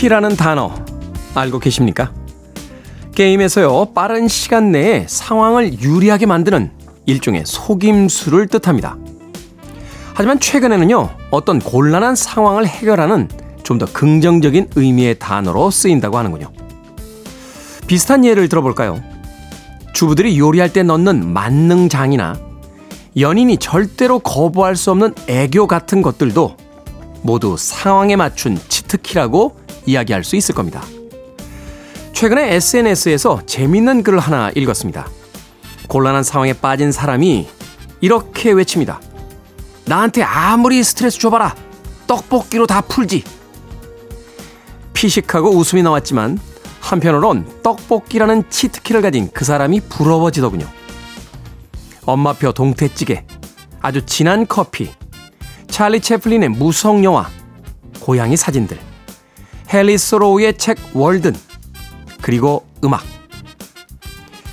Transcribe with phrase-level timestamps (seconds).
[0.00, 0.74] 치트키라는 단어
[1.34, 2.12] 알고 계십니까?
[3.14, 6.70] 게임에서요, 빠른 시간 내에 상황을 유리하게 만드는
[7.04, 8.96] 일종의 속임수를 뜻합니다.
[10.14, 13.28] 하지만 최근에는요, 어떤 곤란한 상황을 해결하는
[13.62, 16.50] 좀 더 긍정적인 의미의 단어로 쓰인다고 하는군요.
[17.86, 19.00] 비슷한 예를 들어볼까요?
[19.92, 22.36] 주부들이 요리할 때 넣는 만능장이나
[23.18, 26.56] 연인이 절대로 거부할 수 없는 애교 같은 것들도
[27.22, 30.82] 모두 상황에 맞춘 치트키라고 이야기할 수 있을 겁니다.
[32.12, 35.08] 최근에 SNS에서 재밌는 글을 하나 읽었습니다.
[35.88, 37.48] 곤란한 상황에 빠진 사람이
[38.00, 39.00] 이렇게 외칩니다.
[39.86, 41.54] 나한테 아무리 스트레스 줘봐라.
[42.06, 43.24] 떡볶이로 다 풀지.
[44.92, 46.38] 피식하고 웃음이 나왔지만
[46.80, 50.66] 한편으론 떡볶이라는 치트키를 가진 그 사람이 부러워지더군요.
[52.04, 53.24] 엄마표 동태찌개,
[53.80, 54.90] 아주 진한 커피,
[55.68, 57.28] 찰리 채플린의 무성 영화,
[58.00, 58.78] 고양이 사진들,
[59.72, 61.34] 헨리 소로우의 책 월든,
[62.20, 63.04] 그리고 음악.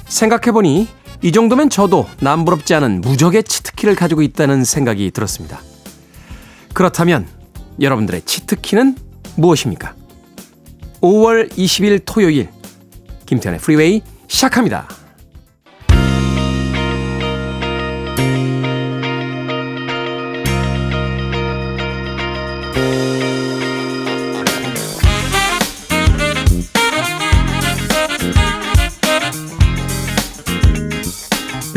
[0.08, 0.88] 생각해보니
[1.23, 5.60] 이 정도면 저도 남부럽지 않은 무적의 치트키를 가지고 있다는 생각이 들었습니다.
[6.73, 7.28] 그렇다면
[7.82, 8.95] 여러분들의 치트키는
[9.38, 9.95] 무엇입니까?
[11.02, 12.50] 5월 20일 토요일
[13.26, 14.88] 김태훈의 프리웨이 시작합니다.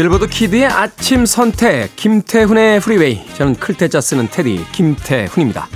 [0.01, 5.69] 빌보드 키드의 아침 선택 김태훈의 프리웨이 저는 클 태 자 쓰는 테디 김태훈입니다.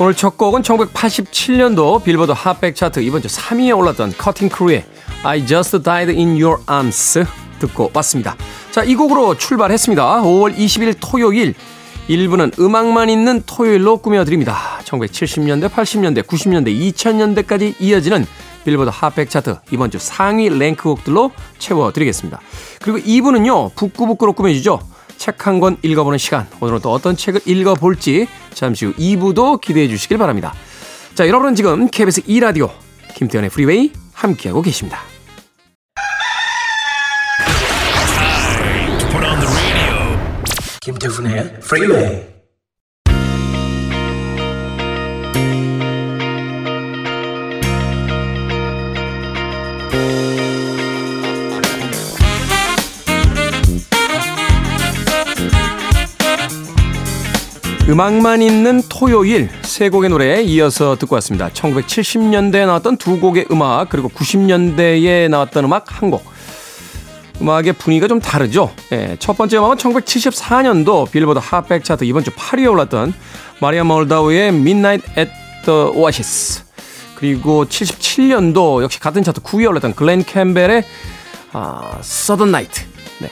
[0.00, 4.84] 오늘 첫 곡은 1987년도 빌보드 핫백 차트 이번 주 3위에 올랐던 커팅 크루의
[5.22, 7.24] I Just Died in Your Arms
[7.60, 8.34] 듣고 왔습니다.
[8.72, 10.22] 자, 이 곡으로 출발했습니다.
[10.22, 11.54] 5월 20일 토요일
[12.08, 14.80] 1부는 음악만 있는 토요일로 꾸며드립니다.
[14.82, 18.26] 1970년대, 80년대, 90년대, 2000년대까지 이어지는
[18.64, 22.40] 빌보드 핫백 차트 이번 주 상위 랭크곡들로 채워드리겠습니다.
[22.82, 24.80] 그리고 2부는요, 북끄북끄로 꾸며주죠.
[25.16, 26.46] 책 한 권 읽어보는 시간.
[26.60, 30.52] 오늘은 또 어떤 책을 읽어볼지 잠시 후 2부도 기대해 주시길 바랍니다.
[31.14, 32.70] 자, 여러분은 지금 KBS 2라디오
[33.14, 35.00] 김태훈의 프리웨이 함께하고 계십니다.
[40.82, 42.33] 김태훈의 프리웨이
[57.94, 61.48] 음악만 있는 토요일 세 곡의 노래에 이어서 듣고 왔습니다.
[61.50, 66.24] 1970년대에 나왔던 두 곡의 음악 그리고 90년대에 나왔던 음악 한 곡.
[67.40, 68.72] 음악의 분위기가 좀 다르죠.
[68.90, 73.14] 예, 첫 번째 음악은 1974년도 빌보드 핫백 차트 이번 주 8위에 올랐던
[73.60, 75.30] 마리아 몰다우의 Midnight at
[75.64, 76.64] the Oasis.
[77.14, 80.82] 그리고 77년도 역시 같은 차트 9위에 올랐던 글렌 캠벨의
[81.52, 82.86] 아, Southern Night.
[83.20, 83.30] 네.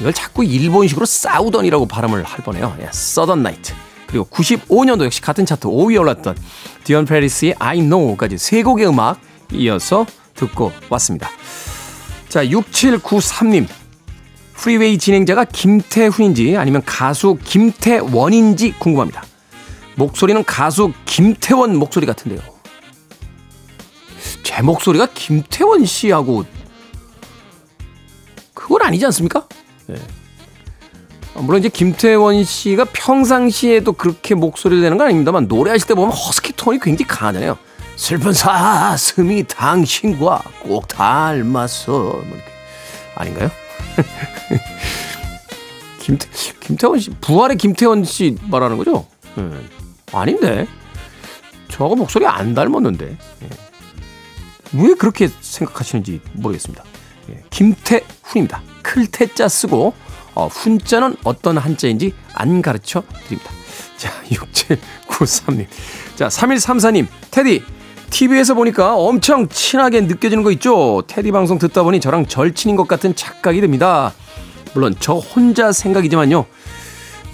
[0.00, 2.76] 이걸 자꾸 일본식으로 사우던이라고 발음을 할 뻔해요.
[2.80, 3.72] 예, Southern Night.
[4.10, 6.36] 그리고 95년도 역시 같은 차트 5위에 올랐던
[6.84, 9.20] 디언 페리스의 I Know까지 세 곡의 음악
[9.52, 10.04] 이어서
[10.34, 11.30] 듣고 왔습니다.
[12.28, 13.66] 자, 6793님.
[14.54, 19.24] 프리웨이 진행자가 김태훈인지 아니면 가수 김태원인지 궁금합니다.
[19.94, 22.40] 목소리는 가수 김태원 목소리 같은데요.
[24.42, 26.44] 제 목소리가 김태원 씨하고
[28.52, 29.46] 그건 아니지 않습니까?
[29.86, 29.96] 네.
[31.34, 36.80] 물론 이제 김태원 씨가 평상시에도 그렇게 목소리를 내는 건 아닙니다만 노래하실 때 보면 허스키 톤이
[36.80, 37.56] 굉장히 강하잖아요.
[37.96, 41.92] 슬픈 사슴이 당신과 꼭 닮았어.
[41.92, 42.42] 뭐 이렇게.
[43.14, 43.50] 아닌가요?
[46.00, 46.28] 김태,
[46.60, 49.06] 김태원 씨, 부활의 김태원 씨 말하는 거죠?
[49.36, 49.44] 네.
[50.12, 50.66] 아닌데.
[51.68, 53.06] 저거 목소리 안 닮았는데.
[53.06, 53.48] 네.
[54.72, 56.82] 왜 그렇게 생각하시는지 모르겠습니다.
[57.30, 58.62] 예, 김태훈입니다.
[58.82, 59.92] 클태자 쓰고
[60.40, 63.50] 어, 훈자는 어떤 한자인지 안 가르쳐 드립니다.
[63.98, 65.66] 자, 6793님.
[66.16, 67.06] 자, 3134님.
[67.30, 67.62] 테디.
[68.08, 71.02] TV에서 보니까 엄청 친하게 느껴지는 거 있죠?
[71.06, 74.14] 테디 방송 듣다 보니 저랑 절친인 것 같은 착각이 듭니다.
[74.74, 76.46] 물론 저 혼자 생각이지만요.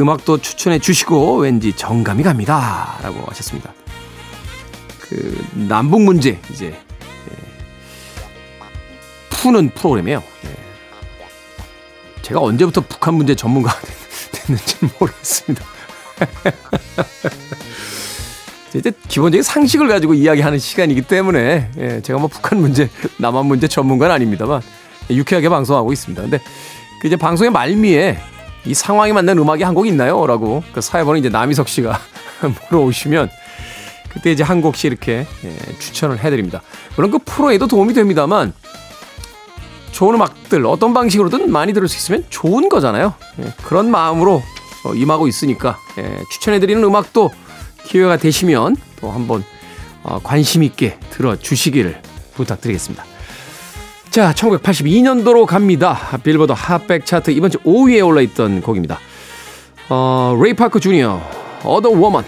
[0.00, 2.98] 음악도 추천해 주시고 왠지 정감이 갑니다.
[3.02, 3.72] 라고 하셨습니다.
[5.00, 6.76] 그, 남북 문제, 이제, 예,
[9.30, 10.22] 푸는 프로그램이에요.
[10.44, 10.65] 예.
[12.26, 13.78] 제가 언제부터 북한 문제 전문가가
[14.32, 15.64] 됐는지 모르겠습니다.
[18.74, 24.12] 이제 기본적인 상식을 가지고 이야기하는 시간이기 때문에 예, 제가 뭐 북한 문제, 남한 문제 전문가는
[24.12, 24.60] 아닙니다만
[25.08, 26.20] 유쾌하게 방송하고 있습니다.
[26.20, 26.40] 근데
[27.00, 28.18] 그 이제 방송의 말미에
[28.64, 30.26] 이 상황에 맞는 음악이 한 곡 있나요?
[30.26, 32.00] 라고 그 사회번호 이제 남희석 씨가
[32.70, 33.30] 물어오시면
[34.08, 36.60] 그때 이제 한 곡씩 이렇게 예, 추천을 해드립니다.
[36.96, 38.52] 물론 그 프로에도 도움이 됩니다만
[39.96, 43.14] 좋은 음악들 어떤 방식으로든 많이 들을 수 있으면 좋은 거잖아요.
[43.40, 44.42] 예, 그런 마음으로
[44.84, 47.30] 어, 임하고 있으니까 예, 추천해드리는 음악도
[47.84, 49.42] 기회가 되시면 또 한번
[50.02, 52.02] 어, 관심 있게 들어주시기를
[52.34, 53.06] 부탁드리겠습니다.
[54.10, 55.98] 자, 1982년도로 갑니다.
[56.22, 58.98] 빌보드 핫백 차트 이번 주 5위에 올라있던 곡입니다.
[59.88, 61.22] 어, 레이 파커 주니어,
[61.64, 62.22] Other Woman,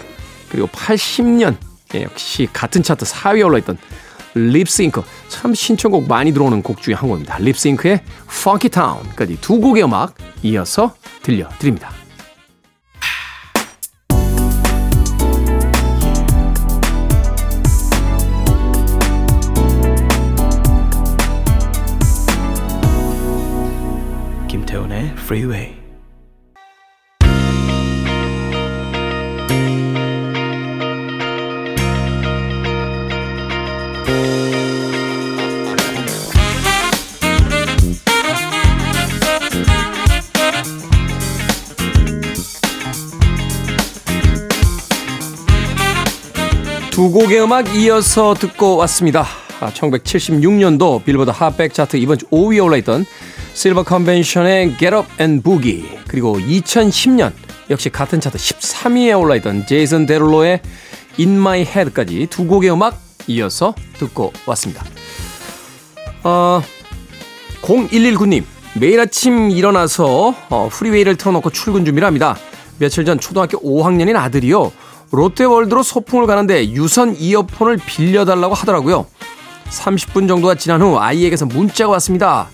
[0.49, 1.55] 그리고 80년,
[1.93, 3.77] 예, 역시 같은 차트 4위에 올라있던
[4.35, 5.01] 립싱크.
[5.27, 7.37] 참 신청곡 많이 들어오는 곡 중에 한 곡입니다.
[7.39, 11.91] 립싱크의 Funky Town까지 두 곡의 음악 이어서 들려드립니다.
[24.47, 25.88] 김태훈의 Freeway.
[47.19, 49.25] 곡의 음악 이어서 듣고 왔습니다.
[49.59, 53.05] 1976년도 아, 빌보드 핫백 차트 이번 주 5위에 올라있던
[53.53, 57.33] 실버 컨벤션의 Get Up and Boogie 그리고 2010년
[57.69, 60.61] 역시 같은 차트 13위에 올라있던 제이슨 데룰로의
[61.19, 64.85] In My Head까지 두 곡의 음악 이어서 듣고 왔습니다.
[66.23, 66.61] 어,
[67.63, 68.45] 0119님
[68.79, 72.37] 매일 아침 일어나서 어, 프리웨이를 틀어놓고 출근 준비를 합니다.
[72.77, 74.71] 며칠 전 초등학교 5학년인 아들이요.
[75.11, 79.05] 롯데월드로 소풍을 가는데 유선 이어폰을 빌려달라고 하더라고요.
[79.69, 82.47] 30분 정도가 지난 후 아이에게서 문자가 왔습니다.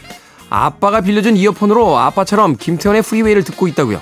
[0.50, 4.02] 아빠가 빌려준 이어폰으로 아빠처럼 김태훈의 프리웨이를 듣고 있다고요.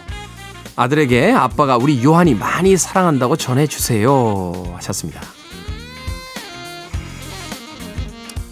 [0.76, 4.74] 아들에게 아빠가 우리 요한이 많이 사랑한다고 전해주세요.
[4.76, 5.22] 하셨습니다.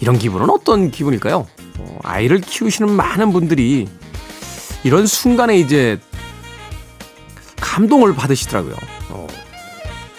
[0.00, 1.46] 이런 기분은 어떤 기분일까요?
[1.78, 3.88] 어, 아이를 키우시는 많은 분들이
[4.84, 6.00] 이런 순간에 이제
[7.60, 8.74] 감동을 받으시더라고요.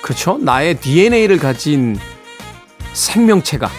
[0.04, 0.38] 어, 그렇죠?
[0.38, 1.98] 나의 DNA를 가진
[2.94, 3.72] 생명체가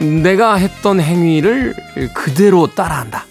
[0.00, 1.74] 내가 했던 행위를
[2.14, 3.26] 그대로 따라한다.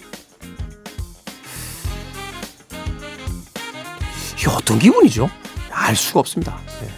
[4.36, 5.28] 이게 어떤 기분이죠?
[5.72, 6.58] 알 수가 없습니다.
[6.80, 6.88] 네.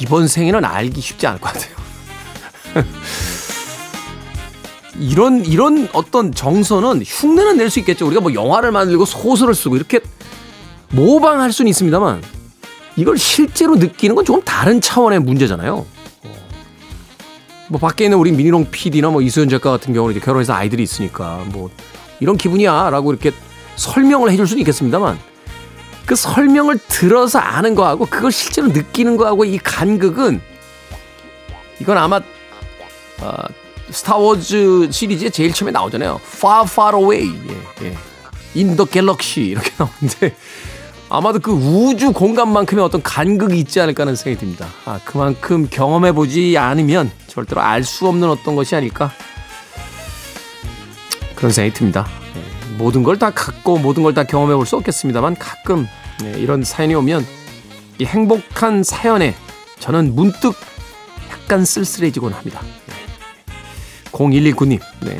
[0.00, 1.74] 이번 생에는 알기 쉽지 않을 것 같아요.
[4.98, 8.06] 이런 이런 어떤 정서는 흉내는 낼 수 있겠죠.
[8.06, 10.00] 우리가 뭐 영화를 만들고 소설을 쓰고 이렇게
[10.90, 12.22] 모방할 수는 있습니다만
[12.96, 15.86] 이걸 실제로 느끼는 건 조금 다른 차원의 문제잖아요.
[17.68, 21.42] 뭐 밖에 있는 우리 미니롱 PD나 뭐 이수연 작가 같은 경우는 이제 결혼해서 아이들이 있으니까
[21.46, 21.70] 뭐
[22.20, 23.32] 이런 기분이야라고 이렇게
[23.74, 25.18] 설명을 해줄 수는 있겠습니다만
[26.06, 30.40] 그 설명을 들어서 아는 거하고 그걸 실제로 느끼는 거하고 이 간극은
[31.80, 32.20] 이건 아마
[33.20, 33.32] 어,
[33.90, 36.20] 스타워즈 시리즈에 제일 처음에 나오잖아요.
[36.24, 37.96] Far Far Away, 예, 예.
[38.54, 40.36] In the Galaxy 이렇게 나오는데
[41.08, 44.66] 아마도 그 우주 공간만큼의 어떤 간극이 있지 않을까 하는 생각이 듭니다.
[44.84, 49.12] 아, 그만큼 경험해보지 않으면 절대로 알 수 없는 어떤 것이 아닐까
[51.36, 52.06] 그런 생각이 듭니다.
[52.34, 55.86] 네, 모든 걸 다 갖고 모든 걸 다 경험해 볼 수 없겠습니다만 가끔
[56.22, 57.24] 네, 이런 사연이 오면
[57.98, 59.34] 이 행복한 사연에
[59.78, 60.54] 저는 문득
[61.30, 62.60] 약간 쓸쓸해지곤 합니다.
[62.86, 62.94] 네.
[64.10, 65.18] 0119님, 네,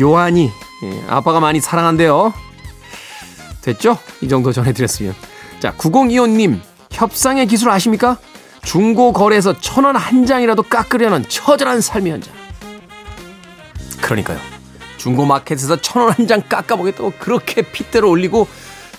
[0.00, 0.50] 요한이
[0.82, 2.32] 네, 아빠가 많이 사랑한대요.
[3.66, 3.98] 됐죠?
[4.20, 5.14] 이 정도 전해드렸으면.
[5.60, 6.60] 자, 9025님,
[6.92, 8.16] 협상의 기술 아십니까?
[8.64, 12.32] 중고 거래에서 천 원 한 장이라도 깎으려는 처절한 삶의 현장.
[14.00, 14.38] 그러니까요.
[14.98, 18.46] 중고 마켓에서 천 원 한 장 깎아보겠다고 그렇게 핏대로 올리고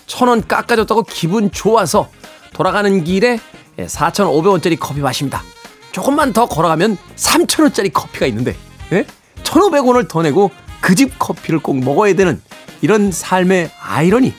[0.06, 2.10] 천 원 깎아줬다고 기분 좋아서
[2.54, 3.40] 돌아가는 길에
[3.78, 5.44] 4,500원짜리 커피 마십니다.
[5.92, 8.56] 조금만 더 걸어가면 3,000원짜리 커피가 있는데,
[8.92, 9.06] 예?
[9.44, 12.42] 1,500원을 더 내고 그 집 커피를 꼭 먹어야 되는
[12.82, 14.34] 이런 삶의 아이러니.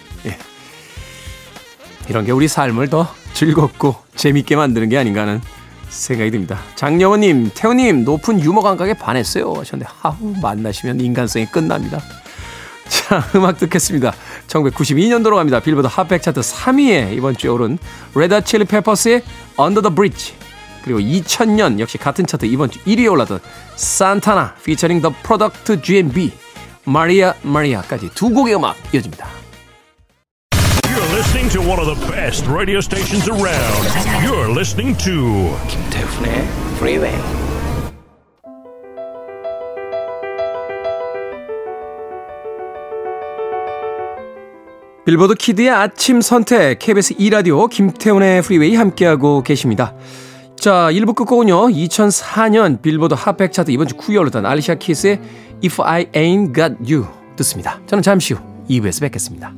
[2.09, 5.41] 이런 게 우리 삶을 더 즐겁고 재밌게 만드는 게 아닌가 하는
[5.89, 6.59] 생각이 듭니다.
[6.75, 9.53] 장영호님, 태호님, 높은 유머 감각에 반했어요.
[9.53, 12.01] 하셨는데, 하우, 만나시면 인간성이 끝납니다.
[12.89, 14.13] 자, 음악 듣겠습니다.
[14.47, 15.61] 1992년도로 갑니다.
[15.61, 17.79] 빌보드 핫백 차트 3위에 이번 주에 오른
[18.15, 19.23] 레드 칠리 페퍼스의
[19.59, 20.35] Under the Bridge.
[20.83, 23.41] 그리고 2000년 역시 같은 차트 이번 주 1위에 올랐던
[23.77, 26.33] 산타나 피처링 더 프로덕트 GMB
[26.85, 29.38] Maria Maria까지 두 곡의 음악 이어집니다.
[31.19, 33.83] Listening to one of the best radio stations around.
[34.23, 36.47] You're listening to 김태훈의
[36.77, 37.19] Freeway.
[45.05, 49.95] 빌보드 키드의 아침 선택 KBS 2 라디오 김태훈의 프리웨이 함께하고 계십니다.
[50.55, 51.71] 자, 1부 끝곡은요.
[51.71, 55.21] 2004년 빌보드 핫백 차트 이번 주 9위 올랐던 알리샤 키스의
[55.65, 57.81] If I Ain't Got You 듣습니다.
[57.87, 59.53] 저는 잠시 후 2부에서 뵙겠습니다.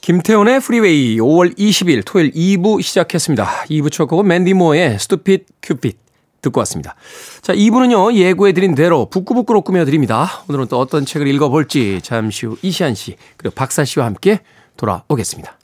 [0.00, 3.64] 김태훈의 프리웨이 5월 20일 토요일 2부 시작했습니다.
[3.68, 5.98] 2부 첫 곡은 맨디 모어의 Stupid Cupid
[6.40, 6.94] 듣고 왔습니다.
[7.42, 10.42] 자, 2부는요, 예고해드린 대로 북끄북끄로 꾸며드립니다.
[10.48, 14.40] 오늘은 또 어떤 책을 읽어볼지 잠시 후 이시한 씨, 그리고 박사 씨와 함께
[14.78, 15.58] 돌아오겠습니다.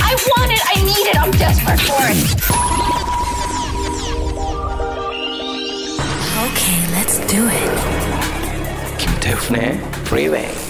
[0.00, 2.18] I want it, I need it, I'm desperate for it.
[6.46, 8.98] Okay, let's do it.
[8.98, 10.67] 김태훈의 Freeway.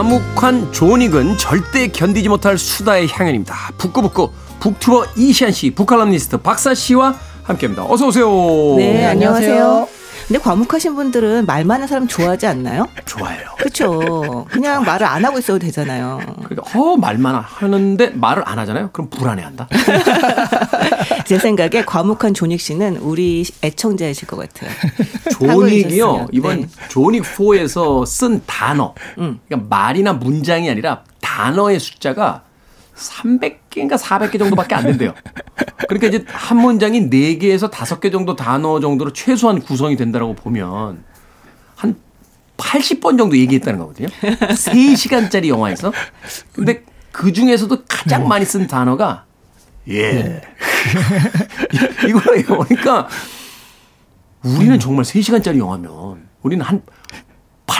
[0.00, 3.54] 과묵한 존익은 절대 견디지 못할 수다의 향연입니다.
[3.78, 4.30] 북구북구
[4.60, 7.14] 북튜버 이시안 씨, 북칼럼니스트 박사 씨와
[7.44, 7.86] 함께합니다.
[7.86, 8.28] 어서 오세요.
[8.76, 9.99] 네, 안녕하세요.
[10.30, 12.86] 근데 과묵하신 분들은 말 많은 사람 좋아하지 않나요?
[13.04, 13.40] 좋아요.
[13.58, 14.46] 그렇죠.
[14.48, 16.20] 그냥 말을 안 하고 있어도 되잖아요.
[16.44, 18.90] 그러니까 어 말만 하는데 말을 안 하잖아요.
[18.92, 19.66] 그럼 불안해한다.
[21.26, 24.70] 제 생각에 과묵한 존익 씨는 우리 애청자이실 것 같아요.
[25.32, 26.28] 존익이요.
[26.30, 26.68] 이번 네.
[26.88, 28.94] 존익 4에서 쓴 단어.
[29.18, 29.40] 음.
[29.48, 32.42] 그러니까 말이나 문장이 아니라 단어의 숫자가
[33.00, 35.14] 300개인가 400개 정도밖에 안 된대요.
[35.88, 41.02] 그러니까 이제 한 문장이 4개에서 5개 정도 단어 정도로 최소한 구성이 된다고 보면
[41.76, 41.96] 한
[42.56, 44.08] 80번 정도 얘기했다는 거거든요.
[44.08, 45.92] 3시간짜리 영화에서.
[46.52, 49.24] 근데 그 중에서도 가장 많이 쓴 단어가
[49.88, 50.12] 예.
[50.12, 50.42] 네.
[52.06, 52.64] 이거예요.
[52.68, 53.08] 그러니까
[54.44, 56.82] 우리는 정말 3시간짜리 영화면 우리는 한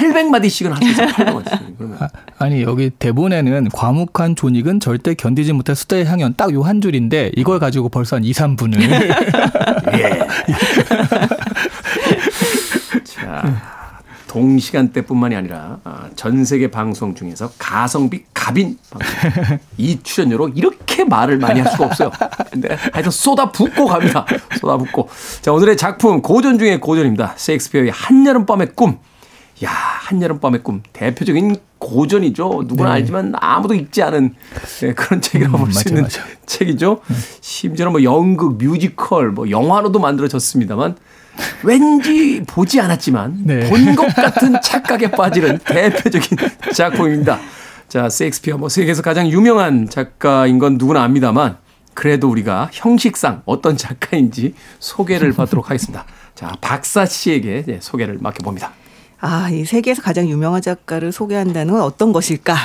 [0.01, 1.09] 800마디씩은 할수 있어요.
[1.09, 1.77] 800마디씩.
[1.79, 1.99] 그러면.
[2.39, 7.31] 아, 니 여기 대본에는 과묵한 존익은 절대 견디지 못할 수다의 향연 딱 요 한 줄인데
[7.37, 8.81] 이걸 가지고 벌써 한 2, 3분을.
[9.99, 10.27] 예.
[13.05, 13.71] 자.
[14.29, 21.59] 동시간대뿐만이 아니라 아, 전 세계 방송 중에서 가성비 갑인 방송 이 출연료로 이렇게 말을 많이
[21.59, 22.13] 할 수가 없어요.
[22.49, 24.25] 근데 하여튼 쏟아 붓고 갑니다.
[24.61, 25.09] 쏟아 붓고
[25.43, 27.35] 자 오늘의 작품 고전 중의 고전입니다.
[27.37, 28.99] 셰익스피어의 한여름밤의 꿈
[29.65, 30.83] 야, 한여름밤의 꿈.
[30.93, 32.65] 대표적인 고전이죠.
[32.67, 32.95] 누구나 네.
[32.97, 34.35] 알지만 아무도 읽지 않은
[34.81, 36.23] 네, 그런 책이라고 음, 볼수 있는 맞아.
[36.47, 37.01] 책이죠.
[37.07, 37.15] 네.
[37.41, 40.97] 심지어는 뭐 연극, 뮤지컬, 뭐 영화로도 만들어졌습니다만
[41.63, 43.69] 왠지 보지 않았지만 네.
[43.69, 46.39] 본것 같은 착각에 빠지는 대표적인
[46.75, 47.39] 작품입니다.
[47.89, 51.57] 자, 세익스피어 뭐 세계에서 가장 유명한 작가인 건 누구나 압니다만
[51.95, 56.05] 그래도 우리가 형식상 어떤 작가인지 소개를 받도록 하겠습니다.
[56.35, 58.73] 자, 박사 씨에게 소개를 맡겨봅니다.
[59.21, 62.57] 아, 이 세계에서 가장 유명한 작가를 소개한다는 건 어떤 것일까?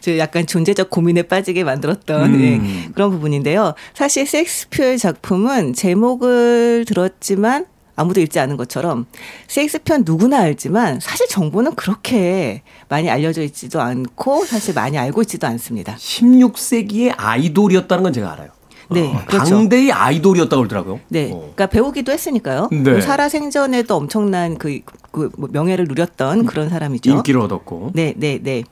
[0.00, 2.40] 저 약간 존재적 고민에 빠지게 만들었던 음.
[2.40, 3.74] 네, 그런 부분인데요.
[3.94, 7.66] 사실 셰익스피어의 작품은 제목을 들었지만
[7.96, 9.04] 아무도 읽지 않은 것처럼
[9.48, 15.96] 셰익스피어 누구나 알지만 사실 정보는 그렇게 많이 알려져 있지도 않고 사실 많이 알고 있지도 않습니다.
[15.96, 18.59] 16세기의 아이돌이었다는 건 제가 알아요.
[18.90, 19.50] 네, 어, 그렇죠.
[19.50, 21.00] 당대의 아이돌이었다고 그러더라고요.
[21.08, 21.38] 네, 어.
[21.38, 22.68] 그러니까 배우기도 했으니까요.
[22.72, 23.00] 네.
[23.00, 24.80] 살아생전에도 엄청난 그,
[25.12, 27.10] 그뭐 명예를 누렸던 그런 사람이죠.
[27.10, 27.92] 인기를 얻었고.
[27.94, 28.64] 네, 네, 네.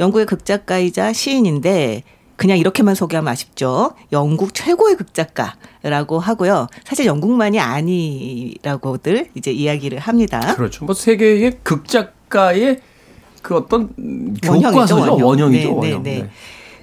[0.00, 2.02] 영국의 극작가이자 시인인데
[2.36, 3.92] 그냥 이렇게만 소개하면 아쉽죠.
[4.12, 6.66] 영국 최고의 극작가라고 하고요.
[6.84, 10.54] 사실 영국만이 아니라고들 이제 이야기를 합니다.
[10.56, 10.84] 그렇죠.
[10.84, 12.80] 뭐 세계의 극작가의
[13.42, 13.90] 그 어떤
[14.42, 15.12] 교과서죠.
[15.12, 15.26] 원형.
[15.26, 15.68] 원형이죠.
[15.68, 16.02] 네, 원형.
[16.02, 16.22] 네, 네.
[16.22, 16.30] 네.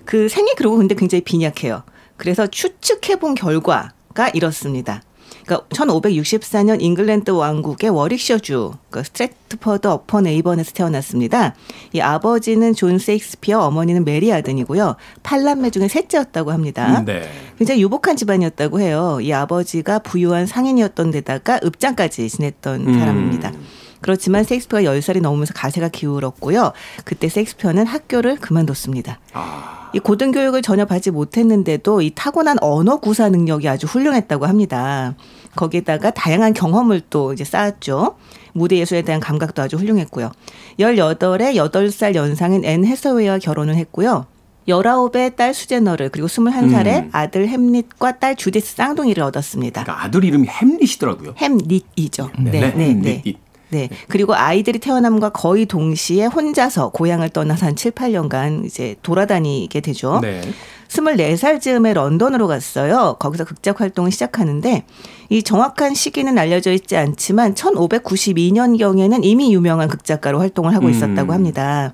[0.05, 1.83] 그 생이 그리고 근데 굉장히 빈약해요.
[2.21, 5.01] 그래서 추측해 본 결과가 이렇습니다.
[5.43, 11.55] 그러니까 1564년 잉글랜드 왕국의 워릭셔주 그 스트랫퍼드 어폰 에이번에서 태어났습니다.
[11.93, 14.97] 이 아버지는 존 셰익스피어, 어머니는 메리 아든이고요.
[15.23, 16.99] 팔남매 중에 셋째였다고 합니다.
[16.99, 17.27] 음, 네.
[17.57, 19.17] 굉장히 유복한 집안이었다고 해요.
[19.19, 22.99] 이 아버지가 부유한 상인이었던 데다가 읍장까지 지냈던 음.
[22.99, 23.51] 사람입니다.
[23.99, 26.73] 그렇지만 셰익스피어가 10살이 넘으면서 가세가 기울었고요.
[27.03, 29.19] 그때 셰익스피어는 학교를 그만뒀습니다.
[29.33, 29.80] 아.
[29.93, 35.15] 이 고등교육을 전혀 받지 못했는데도 이 타고난 언어 구사 능력이 아주 훌륭했다고 합니다.
[35.55, 38.15] 거기에다가 다양한 경험을 또 이제 쌓았죠.
[38.53, 40.31] 무대 예술에 대한 감각도 아주 훌륭했고요.
[40.79, 44.25] 18에 8살 연상인 앤 해서웨이와 결혼을 했고요.
[44.67, 47.09] 19의 딸 수제너를 그리고 21살에 음.
[47.11, 49.83] 아들 햄릿과 딸 주디스 쌍둥이를 얻었습니다.
[49.83, 51.33] 그러니까 아들 이름이 햄릿이더라고요.
[51.37, 52.29] 햄릿이죠.
[52.39, 52.93] 네, 네, 네.
[52.93, 53.21] 네.
[53.25, 53.33] 네.
[53.71, 53.89] 네.
[54.07, 60.19] 그리고 아이들이 태어남과 거의 동시에 혼자서 고향을 떠나서 한 7, 8년간 이제 돌아다니게 되죠.
[60.21, 60.41] 네.
[60.89, 63.15] 24살 즈음에 런던으로 갔어요.
[63.17, 64.83] 거기서 극작 활동을 시작하는데
[65.29, 71.33] 이 정확한 시기는 알려져 있지 않지만 1592년경에는 이미 유명한 극작가로 활동을 하고 있었다고 음.
[71.33, 71.93] 합니다.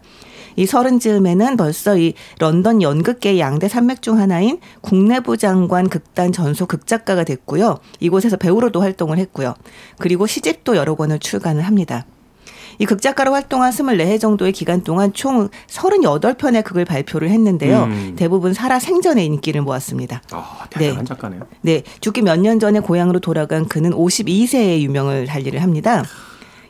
[0.57, 6.65] 이 서른 즈음에는 벌써 이 런던 연극계 양대 산맥 중 하나인 국내부 장관 극단 전소
[6.65, 7.77] 극작가가 됐고요.
[7.99, 9.53] 이곳에서 배우로도 활동을 했고요.
[9.99, 12.05] 그리고 시집도 여러 권을 출간을 합니다.
[12.79, 17.83] 이 극작가로 활동한 24해 정도의 기간 동안 총 38편의 극을 발표를 했는데요.
[17.83, 18.13] 음.
[18.15, 20.21] 대부분 살아 생전에 인기를 모았습니다.
[20.31, 21.41] 아, 대단한 작가네요.
[21.61, 26.03] 네, 죽기 몇 년 전에 고향으로 돌아간 그는 52세에 유명을 달리를 합니다.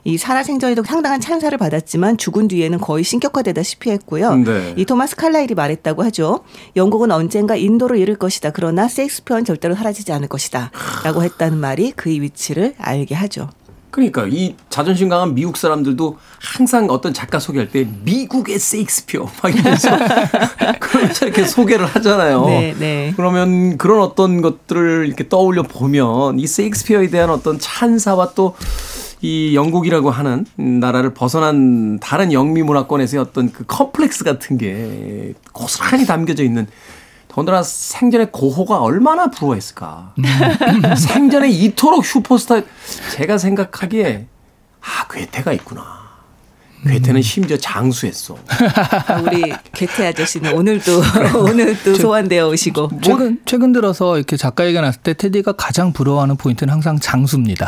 [0.08, 4.36] 이 살아생전에도 상당한 찬사를 받았지만 죽은 뒤에는 거의 신격화되다시피 했고요.
[4.36, 4.74] 네.
[4.78, 6.46] 이 토마스 칼라일이 말했다고 하죠.
[6.78, 8.52] 영국은 언젠가 인도를 잃을 것이다.
[8.52, 10.72] 그러나 셰익스피어는 절대로 사라지지 않을 것이다.
[11.04, 13.50] 라고 했다는 말이 그의 위치를 알게 하죠.
[13.92, 19.90] 그러니까 이 자존심 강한 미국 사람들도 항상 어떤 작가 소개할 때 미국의 세익스피어 막 이러면서
[20.80, 22.46] 그러면서 이렇게 소개를 하잖아요.
[22.46, 23.14] 네, 네.
[23.18, 28.56] 그러면 그런 어떤 것들을 이렇게 떠올려 보면 이 세익스피어에 대한 어떤 찬사와 또
[29.22, 36.44] 이 영국이라고 하는 나라를 벗어난 다른 영미 문화권에서의 어떤 그 컴플렉스 같은 게 고스란히 담겨져
[36.44, 36.68] 있는
[37.28, 40.14] 더군다나 생전에 고호가 얼마나 부러워했을까.
[40.98, 42.62] 생전에 이토록 슈퍼스타
[43.14, 44.28] 제가 생각하기에
[44.82, 46.07] 아 괴테가 있구나.
[46.88, 48.38] 괴테는 심지어 장수했어.
[49.08, 51.02] 아, 우리 개태 아저씨는 오늘도
[51.40, 56.74] 오늘도 소환되어 오시고 최근 최근 들어서 이렇게 작가 얘기가 났을 때 테디가 가장 부러워하는 포인트는
[56.74, 57.68] 항상 장수입니다.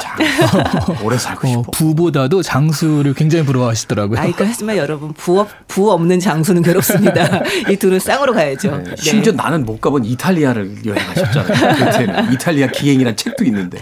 [1.04, 1.72] 오래 살고 어, 싶어.
[1.72, 4.20] 부보다도 장수를 굉장히 부러워하시더라고요.
[4.20, 7.44] 아이까 하지만 여러분 부, 없, 부 없는 장수는 괴롭습니다.
[7.70, 8.78] 이 둘은 쌍으로 가야죠.
[8.78, 8.84] 네.
[8.84, 8.96] 네.
[8.98, 11.76] 심지어 나는 못 가본 이탈리아를 여행하셨잖아요.
[11.76, 13.80] 괴테는 이탈리아 기행이라는 책도 있는데.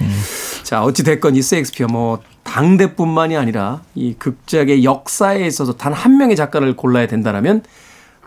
[0.63, 6.35] 자 어찌 됐건 이 셰익스피어 뭐 당대뿐만이 아니라 이 극작의 역사에 있어서 단 한 명의
[6.35, 7.63] 작가를 골라야 된다라면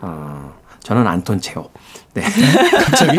[0.01, 0.53] 어,
[0.83, 1.69] 저는 안톤 체호.
[2.13, 2.23] 네.
[2.23, 3.17] 갑자기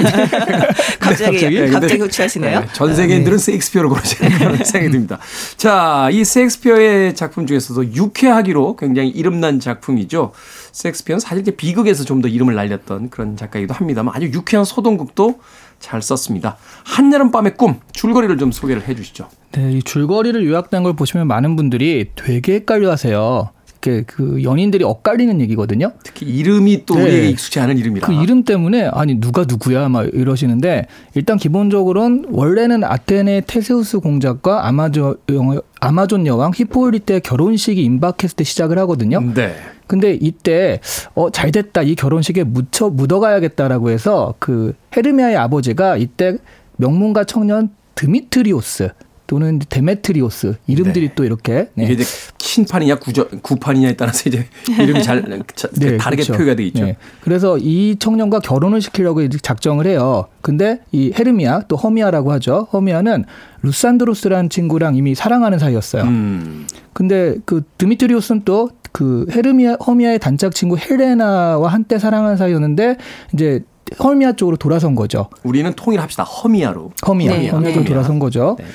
[1.01, 2.61] 갑자기 네, 근데- 갑자기 호출하시네요.
[2.61, 5.19] 네, 전 세계인들은 셰익스피어를 고르지 않을까 생각이 듭니다.
[5.57, 10.33] 자, 이 셰익스피어의 작품 중에서도 유쾌하기로 굉장히 이름난 작품이죠.
[10.73, 15.41] 셰익스피어는 사실 이제 비극에서 좀 더 이름을 날렸던 그런 작가이기도 합니다만 아주 유쾌한 소동극도
[15.81, 16.59] 잘 썼습니다.
[16.85, 19.27] 한여름 밤의 꿈 줄거리를 좀 소개를 해 주시죠.
[19.53, 23.51] 네, 이 줄거리를 요약된 걸 보시면 많은 분들이 되게 헷갈려하세요.
[23.85, 25.91] 이렇게 그 연인들이 엇갈리는 얘기거든요.
[26.05, 27.03] 특히 이름이 또 네.
[27.03, 28.07] 우리에게 익숙치 않은 이름이라.
[28.07, 35.17] 그 이름 때문에 아니 누가 누구야 막 이러시는데 일단 기본적으로는 원래는 아테네 테세우스 공작과 아마존
[35.33, 39.21] 여- 아마존 여왕 히포리테의 결혼식이 임박했을 때 시작을 하거든요.
[39.35, 39.53] 네.
[39.89, 40.79] 근데 이때
[41.15, 46.37] 어 잘됐다 이 결혼식에 묻혀 묻어가야겠다라고 해서 그 헤르미아의 아버지가 이때
[46.77, 48.91] 명문가 청년 드미트리오스
[49.33, 51.15] 또는 데메트리오스 이름들이 네.
[51.15, 51.85] 또 이렇게 네.
[51.85, 52.05] 이게 이제
[52.37, 54.47] 신판이냐 구저, 구판이냐에 따라서 이제
[54.79, 55.23] 이름이 잘
[55.57, 55.69] 자-
[55.99, 56.35] 다르게 그렇죠.
[56.35, 56.85] 표기가 돼 있죠.
[56.85, 56.97] 네.
[57.23, 60.27] 그래서 이 청년과 결혼을 시키려고 작정을 해요.
[60.43, 62.69] 근데 이 헤르미아 또 허미아라고 하죠.
[62.75, 63.25] 허미아는
[63.63, 66.03] 루산드로스라는 친구랑 이미 사랑하는 사이였어요.
[66.03, 66.67] 음.
[66.93, 72.99] 근데 그 드미트리오스는 또그 헤르미아 허미아의 단짝 친구 헬레나와 한때 사랑하는 사이였는데
[73.33, 73.65] 이제
[73.99, 75.29] 허미아 쪽으로 돌아선 거죠.
[75.43, 76.23] 우리는 통일합시다.
[76.23, 76.91] 허미아로.
[77.07, 77.75] 허미아, 네, 허미아 네.
[77.75, 78.57] 쪽 돌아선 거죠.
[78.59, 78.67] 네.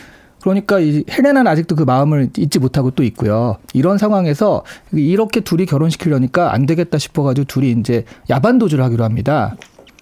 [0.48, 3.58] 그러니까 이 헬레나는 아직도 그 마음을 잊지 못하고 또 있고요.
[3.74, 9.58] 이런 상황에서 이렇게 둘이 결혼시키려니까 안 되겠다 싶어가지고 둘이 이제 야반 도주를 하기로 합니다.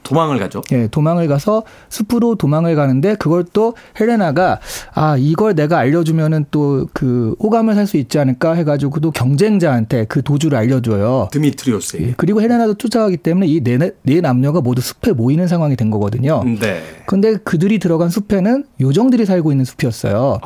[0.05, 0.61] 도망을 가죠.
[0.71, 4.59] 예, 도망을 가서 숲으로 도망을 가는데 그걸 또 헬레나가
[4.93, 10.23] 아 이걸 내가 알려주면은 또 그 호감을 살 수 있지 않을까 해가지고 또 경쟁자한테 그
[10.23, 11.27] 도주를 알려줘요.
[11.31, 12.07] 드미트리오스에게.
[12.07, 16.43] 예, 그리고 헬레나도 쫓아가기 때문에 이네 네 남녀가 모두 숲에 모이는 상황이 된 거거든요.
[16.43, 16.81] 네.
[17.05, 20.39] 근데 그들이 들어간 숲에는 요정들이 살고 있는 숲이었어요.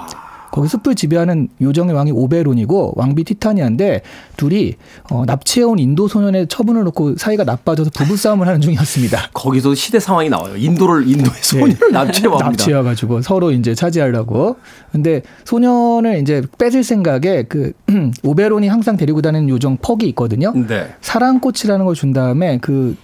[0.51, 4.01] 거기 숲을 지배하는 요정의 왕이 오베론이고 왕비 티타니아인데
[4.35, 4.73] 둘이
[5.11, 9.29] 어, 납치해온 인도 소년의 처분을 놓고 사이가 나빠져서 부부싸움을 하는 중이었습니다.
[9.33, 10.55] 거기서 시대 상황이 나와요.
[10.57, 12.45] 인도를 인도의 소녀를 납치해 옵니다.
[12.45, 14.55] 납치해가지고 서로 이제 차지하려고.
[14.91, 17.73] 근데 소년을 이제 뺏을 생각에 그
[18.23, 20.53] 오베론이 항상 데리고 다니는 요정 퍽이 있거든요.
[20.55, 20.95] 네.
[21.01, 22.95] 사랑꽃이라는 걸 준 다음에 그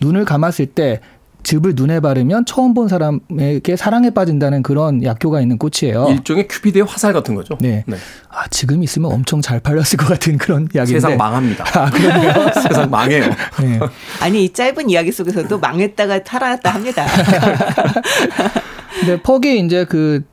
[0.00, 1.00] 눈을 감았을 때
[1.42, 6.08] 즙을 눈에 바르면 처음 본 사람에게 사랑에 빠진다는 그런 약효가 있는 꽃이에요.
[6.10, 7.56] 일종의 큐피드의 화살 같은 거죠.
[7.60, 7.84] 네.
[8.28, 11.00] 아, 지금 있으면 엄청 잘 팔렸을 것 같은 그런 약인데.
[11.00, 11.64] 세상 망합니다.
[11.78, 12.50] 아, 그런가요?
[12.62, 13.24] 세상 망해요.
[13.60, 13.80] 네.
[14.20, 17.06] 아니 이 짧은 이야기 속에서도 망했다가 살아났다 합니다.
[19.00, 20.24] 근데 퍽이 이제 그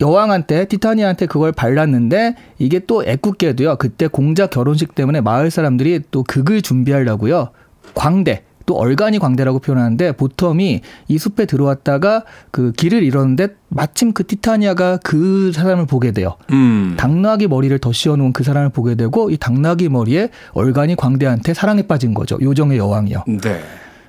[0.00, 3.76] 여왕한테 티타니아한테 그걸 발랐는데 이게 또 애꿎게도요.
[3.78, 7.50] 그때 공작 결혼식 때문에 마을 사람들이 또 극을 준비하려고요.
[7.94, 14.98] 광대 또 얼간이 광대라고 표현하는데 보텀이 이 숲에 들어왔다가 그 길을 잃었는데 마침 그 티타니아가
[15.02, 16.36] 그 사람을 보게 돼요.
[16.52, 16.94] 음.
[16.96, 22.14] 당나귀 머리를 더 씌워놓은 그 사람을 보게 되고 이 당나귀 머리에 얼간이 광대한테 사랑에 빠진
[22.14, 22.38] 거죠.
[22.40, 23.24] 요정의 여왕이요.
[23.42, 23.60] 네.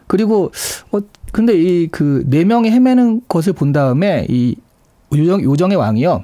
[0.07, 0.51] 그리고
[0.91, 0.99] 어
[1.31, 4.55] 근데 이 그 네 명이 헤매는 것을 본 다음에 이
[5.13, 6.23] 요정 요정의 왕이요.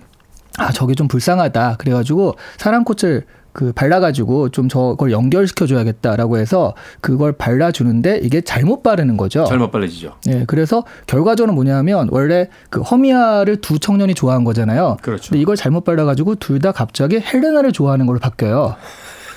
[0.57, 1.75] 아 저게 좀 불쌍하다.
[1.77, 9.43] 그래가지고 사랑꽃을 그 발라가지고 좀 저걸 연결시켜 줘야겠다라고 해서 그걸 발라주는데 이게 잘못 바르는 거죠.
[9.45, 10.13] 잘못 빨라지죠.
[10.27, 14.97] 예, 그래서 결과적으로 뭐냐면 원래 그 허미아를 두 청년이 좋아한 거잖아요.
[15.01, 15.31] 그렇죠.
[15.31, 18.75] 근데 이걸 잘못 발라가지고 둘 다 갑자기 헬레나를 좋아하는 걸로 바뀌어요.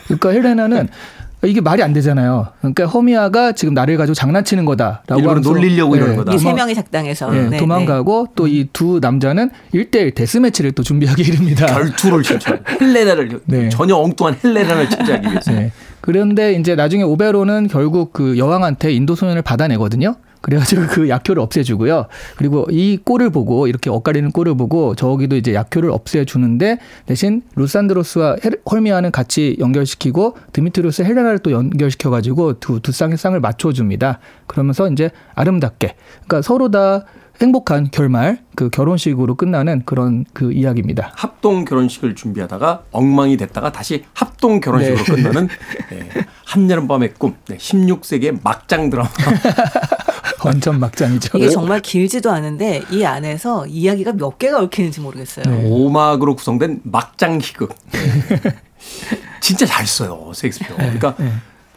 [0.08, 0.88] 그러니까 헬레나는
[1.46, 2.48] 이게 말이 안 되잖아요.
[2.60, 6.32] 그러니까 허미아가 지금 나를 가지고 장난치는 거다라고 일부러 놀리려고 이러는 거다.
[6.34, 11.22] 이세 도망- 명이 작당해서 예, 네, 도망가고 또 이 두 남자는 1대1 데스매치를 또 준비하게
[11.22, 11.66] 이릅니다.
[11.66, 12.58] 결투를 신청.
[12.80, 13.68] 헬레나를 네.
[13.68, 15.50] 전혀 엉뚱한 헬레나를 차지하기 위해서.
[15.52, 15.70] 네.
[16.00, 20.14] 그런데 이제 나중에 오베로는 결국 그 여왕한테 인도 소년을 받아내거든요.
[20.44, 22.06] 그래가지고 그 약효를 없애주고요.
[22.36, 28.36] 그리고 이 꼴을 보고 이렇게 엇가리는 꼴을 보고 저기도 이제 약효를 없애주는데 대신 루산드로스와
[28.70, 34.18] 헐미아는 같이 연결시키고 드미트리우스 헬레나를 또 연결시켜가지고 두, 두 쌍의 쌍을 맞춰줍니다.
[34.46, 35.94] 그러면서 이제 아름답게
[36.26, 37.06] 그러니까 서로 다
[37.40, 41.12] 행복한 결말 그 결혼식으로 끝나는 그런 그 이야기입니다.
[41.16, 45.22] 합동 결혼식을 준비하다가 엉망이 됐다가 다시 합동 결혼식으로 네.
[45.22, 45.48] 끝나는
[45.90, 46.08] 네.
[46.46, 47.34] 한여름밤의 꿈.
[47.48, 47.56] 네.
[47.56, 49.08] 16세기의 막장 드라마.
[50.44, 51.38] 완전 막장이죠.
[51.38, 55.44] 이게 정말 길지도 않은데 이 안에서 이야기가 몇 개가 얽히는지 모르겠어요.
[55.46, 55.68] 네.
[55.70, 57.74] 오막으로 구성된 막장 희극.
[57.92, 58.00] 네.
[59.40, 60.76] 진짜 잘 써요, 셰익스피어.
[60.76, 61.14] 그러니까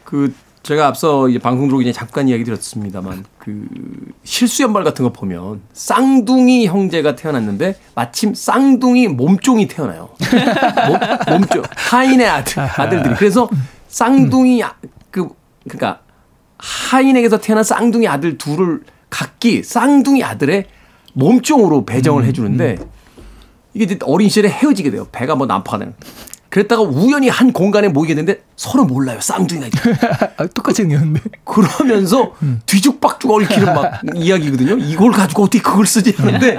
[0.04, 3.66] 그 제가 앞서 이제 방송 들어오기 전에 잠깐 이야기 드렸습니다만 그
[4.24, 10.10] 실수 연말 같은 거 보면 쌍둥이 형제가 태어났는데 마침 쌍둥이 몸종이 태어나요.
[10.88, 10.98] 몸,
[11.38, 13.48] 몸종 하인의 아들 아들들이 그래서
[13.88, 14.74] 쌍둥이 아-
[15.10, 15.28] 그
[15.64, 16.00] 그러니까
[16.58, 20.66] 하인에게서 태어난 쌍둥이 아들 둘을 각기 쌍둥이 아들의
[21.14, 22.78] 몸종으로 배정을 해주는데
[23.74, 25.06] 이게 이제 어린 시절에 헤어지게 돼요.
[25.12, 25.94] 배가 뭐 난파가 되는.
[26.50, 29.20] 그랬다가 우연히 한 공간에 모이게 되는데 서로 몰라요.
[29.20, 30.32] 쌍둥이가 있다.
[30.38, 31.20] 아, 똑같이 생겼는데.
[31.44, 32.32] 그러면서
[32.66, 34.78] 뒤죽박죽 얽히는 막 이야기거든요.
[34.78, 36.56] 이걸 가지고 어떻게 그걸 쓰지 하는데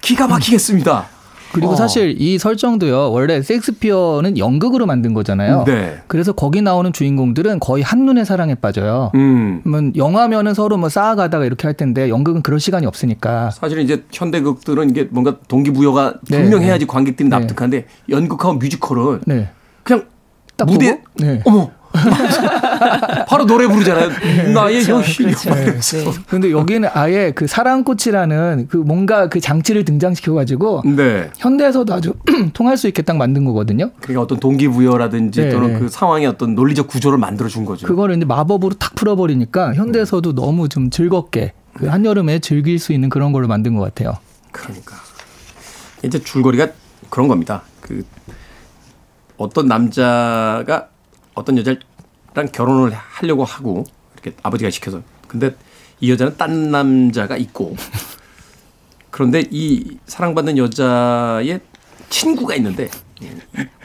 [0.00, 1.06] 기가 막히겠습니다.
[1.52, 1.76] 그리고 어.
[1.76, 3.12] 사실 이 설정도요.
[3.12, 5.64] 원래 셰익스피어는 연극으로 만든 거잖아요.
[5.66, 5.98] 네.
[6.06, 9.10] 그래서 거기 나오는 주인공들은 거의 한눈에 사랑에 빠져요.
[9.14, 9.60] 음.
[9.62, 13.50] 그러면 영화면은 서로 뭐 쌓아가다가 이렇게 할 텐데 연극은 그럴 시간이 없으니까.
[13.50, 16.86] 사실은 이제 현대극들은 이게 뭔가 동기부여가 네, 분명해야지 네.
[16.86, 17.36] 관객들이 네.
[17.36, 19.50] 납득하는데 연극하고 뮤지컬은 네.
[19.82, 20.06] 그냥
[20.56, 21.02] 딱 무대 보고?
[21.16, 21.42] 네.
[21.44, 21.70] 어머
[23.28, 24.52] 바로 노래 부르잖아요.
[24.52, 25.50] 나의 그렇죠, 여신 그렇죠.
[25.50, 26.12] 막 네.
[26.26, 31.30] 근데 여기는 아예 그 사랑꽃이라는 그 뭔가 그 장치를 등장시켜가지고 네.
[31.36, 32.14] 현대에서도 아주
[32.54, 33.90] 통할 수 있게 딱 만든 거거든요.
[34.00, 35.78] 그러니까 어떤 동기부여라든지 네, 또는 네.
[35.78, 37.86] 그 상황의 어떤 논리적 구조를 만들어 준 거죠.
[37.86, 43.32] 그거를 이제 마법으로 탁 풀어버리니까 현대에서도 너무 좀 즐겁게 그 한여름에 즐길 수 있는 그런
[43.32, 44.16] 걸로 만든 것 같아요.
[44.50, 44.96] 그러니까
[46.02, 46.68] 이제 줄거리가
[47.10, 47.62] 그런 겁니다.
[47.80, 48.04] 그
[49.36, 50.88] 어떤 남자가
[51.34, 51.78] 어떤 여자랑
[52.52, 55.54] 결혼을 하려고 하고 이렇게 아버지가 시켜서 근데
[56.00, 57.76] 이 여자는 딴 남자가 있고
[59.10, 61.60] 그런데 이 사랑받는 여자의
[62.08, 62.88] 친구가 있는데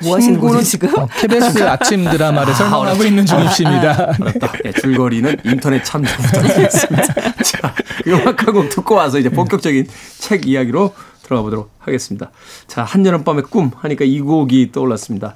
[0.03, 0.97] 뭐 하시는 친구는 거죠 지금?
[0.97, 4.15] 어, KBS 아침 드라마를 설명하고 있는 중입니다.
[4.19, 4.53] 알았다.
[4.65, 7.13] 예, 줄거리는 인터넷 참조 부탁드리겠습니다.
[7.43, 7.75] 자,
[8.07, 12.31] 음악 한곡 듣고 와서 이제 본격적인 책 이야기로 들어가 보도록 하겠습니다.
[12.67, 15.35] 자, 한여름밤의 꿈 하니까 이 곡이 떠올랐습니다.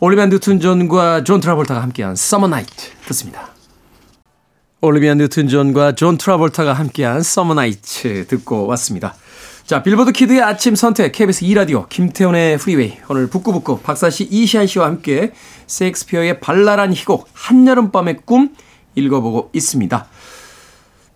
[0.00, 3.48] 올리비아 뉴튼 존과 존 트라볼타가 함께한 Summer Night 듣습니다.
[4.80, 9.14] 올리비아 뉴튼 존과 존 트라볼타가 함께한 Summer Night 듣고 왔습니다.
[9.64, 14.86] 자, 빌보드 키드의 아침 선택 KBS 2라디오 김태훈의 프리웨이 오늘 북끄북끄 박사 씨 이시한 씨와
[14.86, 15.32] 함께
[15.68, 18.50] 셰익스피어의 발랄한 희곡 한여름밤의 꿈
[18.96, 20.06] 읽어보고 있습니다.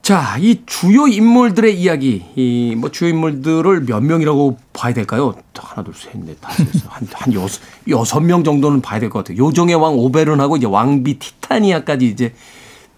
[0.08, 5.34] 자, 이 주요 인물들의 이야기, 이 뭐 주요 인물들을 몇 명이라고 봐야 될까요?
[5.54, 9.18] 하나, 둘, 셋, 넷, 다섯, 여섯, 한, 한 여섯, 여섯 명 정도는 봐야 될 것
[9.22, 9.44] 같아요.
[9.44, 12.32] 요정의 왕 오베론하고 이제 왕비 티타니아까지 이제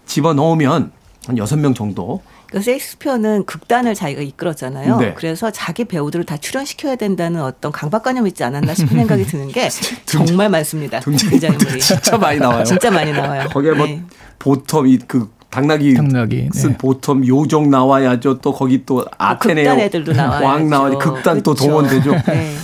[0.05, 0.93] 집어 넣으면
[1.27, 2.21] 한 여섯 명 정도.
[2.49, 4.97] 그 셰익스피어는 극단을 자기가 이끌었잖아요.
[4.99, 5.13] 네.
[5.17, 9.67] 그래서 자기 배우들을 다 출연시켜야 된다는 어떤 강박관념이 있지 않았나 싶은 생각이 드는 게
[10.05, 11.01] 정말 많습니다.
[11.01, 12.63] 등장인물이 진짜 많이 나와요.
[12.63, 13.49] 진짜 많이 나와요.
[13.51, 14.01] 거기에 뭐 네.
[14.39, 16.77] 보텀 이그 당나귀, 당나귀, 쓴 네.
[16.77, 18.39] 보텀 요정 나와야죠.
[18.39, 20.11] 또 거기 또 아테네 극단 애들도.
[20.17, 20.97] 왕 나와야죠.
[20.97, 21.53] 극단 또.
[21.53, 22.11] 동원되죠.
[22.27, 22.55] 네.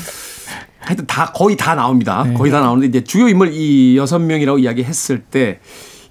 [0.79, 2.23] 하여튼 다 거의 다 나옵니다.
[2.25, 2.33] 네.
[2.33, 5.59] 거의 다 나오는데 이제 주요 인물 이 여섯 명이라고 이야기했을 때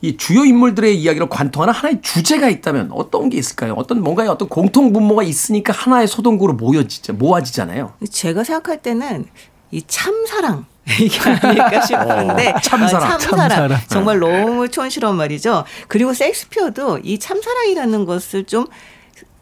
[0.03, 3.75] 이 주요 인물들의 이야기를 관통하는 하나의 주제가 있다면 어떤 게 있을까요?
[3.75, 7.15] 어떤 뭔가의 어떤 공통 분모가 있으니까 하나의 소동구로 모여지죠.
[7.15, 7.95] 모아지잖아요.
[8.11, 9.25] 제가 생각할 때는
[9.71, 10.67] 이 참사랑
[11.01, 13.15] 이게 아닐까 싶은데 어, 참사랑.
[13.15, 13.49] 어, 참사랑.
[13.49, 13.81] 참사랑.
[13.89, 15.65] 정말 너무 촌스러운 말이죠.
[15.89, 18.67] 그리고 섹스피어도 이 참사랑이라는 것을 좀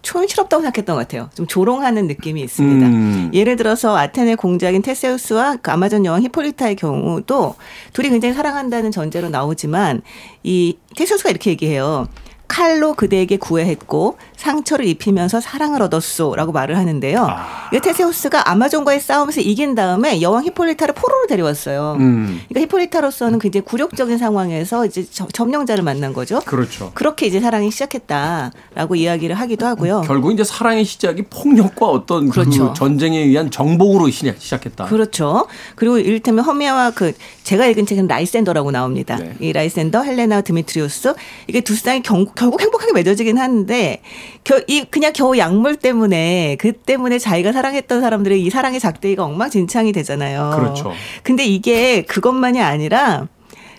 [0.01, 1.31] 촌스럽다고 생각했던 것 같아요.
[1.35, 2.87] 좀 조롱하는 느낌이 있습니다.
[2.87, 3.31] 음.
[3.33, 7.57] 예를 들어서 아테네 공작인 테세우스와 그 아마존 여왕 히폴리타의 경우도
[7.93, 10.03] 둘이 굉장히 사랑한다는 전제로 나오지만
[10.43, 12.07] 이 테세우스가 이렇게 얘기해요.
[12.55, 17.27] 칼로 그대에게 구애했고 상처를 입히면서 사랑을 얻었소라고 말을 하는데요.
[17.29, 17.69] 아.
[17.73, 21.97] 이 테세우스가 아마존과의 싸움에서 이긴 다음에 여왕 히폴리타를 포로로 데려왔어요.
[21.99, 22.41] 음.
[22.49, 26.39] 그러니까 히폴리타로서는 굉장히 굴욕적인 상황에서 이제 저- 점령자를 만난 거죠.
[26.45, 26.93] 그렇죠.
[26.95, 30.03] 그렇게 이제 사랑이 시작했다라고 이야기를 하기도 하고요.
[30.07, 32.73] 결국 이제 사랑의 시작이 폭력과 어떤 그 그렇죠.
[32.75, 34.85] 전쟁에 의한 정복으로 시작- 시작했다.
[34.85, 35.49] 그렇죠.
[35.75, 39.17] 그리고 이를테면 허미아와 그 제가 읽은 책은 라이센더라고 나옵니다.
[39.17, 39.35] 네.
[39.41, 41.15] 이 라이센더, 헬레나, 드미트리우스
[41.49, 44.03] 이게 두 쌍이 경, 결국 행복하게 맺어지긴 하는데
[44.45, 49.93] 겨, 이 그냥 겨우 약물 때문에 그 때문에 자기가 사랑했던 사람들의 이 사랑의 작대기가 엉망진창이
[49.93, 50.53] 되잖아요.
[50.55, 50.93] 그렇죠.
[51.23, 53.29] 근데 이게 그것만이 아니라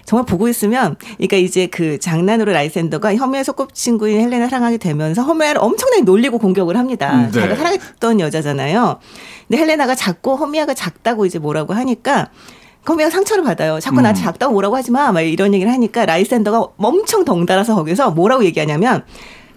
[0.05, 6.03] 정말 보고 있으면, 그러니까 이제 그 장난으로 라이센더가 허미아의 소꿉친구인 헬레나 사랑하게 되면서 허미아를 엄청나게
[6.03, 7.11] 놀리고 공격을 합니다.
[7.15, 7.39] 음, 네.
[7.39, 8.99] 자기가 사랑했던 여자잖아요.
[9.47, 12.29] 근데 헬레나가 작고 허미아가 작다고 이제 뭐라고 하니까
[12.87, 13.79] 허미아가 상처를 받아요.
[13.79, 14.03] 자꾸 음.
[14.03, 15.11] 나한테 작다고 뭐라고 하지 마.
[15.11, 19.03] 막 이런 얘기를 하니까 라이센더가 엄청 덩달아서 거기서 뭐라고 얘기하냐면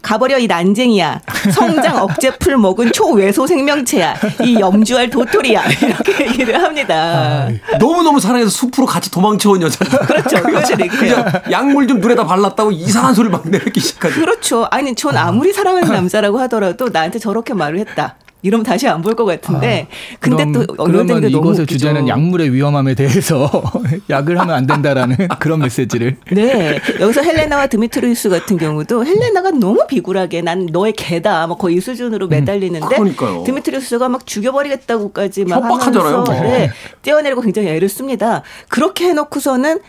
[0.01, 1.21] 가버려 이 난쟁이야.
[1.53, 4.15] 성장 억제풀 먹은 초외소 생명체야.
[4.45, 5.65] 이 염주알 도토리야.
[5.83, 7.49] 이렇게 얘기를 합니다.
[7.79, 9.85] 너무너무 사랑해서 숲으로 같이 도망쳐온 여자.
[9.85, 10.41] 그렇죠.
[10.43, 10.77] 그렇죠.
[10.77, 14.15] 그냥 약물 좀 눈에다 발랐다고 이상한 소리를 막 내뱉기 시작하죠.
[14.21, 14.69] 그렇죠.
[14.71, 18.17] 아니, 전 아무리 사랑하는 남자라고 하더라도 나한테 저렇게 말을 했다.
[18.43, 19.89] 이러면 다시 안 볼 것 같은데.
[20.21, 21.67] 근데 그럼, 또 그러면 웃기죠.
[21.67, 23.51] 주제는 약물의 위험함에 대해서
[24.11, 26.79] 약을 하면 안 된다라는 그런 메시지를 네.
[27.01, 31.47] 여기서 헬레나와 드미트리우스 같은 경우도 헬레나가 너무 비굴하게 난 너의 개다.
[31.47, 33.43] 막 거의 이 수준으로 매달리는데 그러니까요.
[33.45, 36.03] 드미트리우스가 막 죽여버리겠다고까지 막 협박하잖아요.
[36.15, 36.43] 하면서 뭐.
[36.43, 36.71] 네,
[37.03, 38.43] 떼어내리고 굉장히 애를 씁니다.
[38.69, 39.81] 그렇게 해놓고서는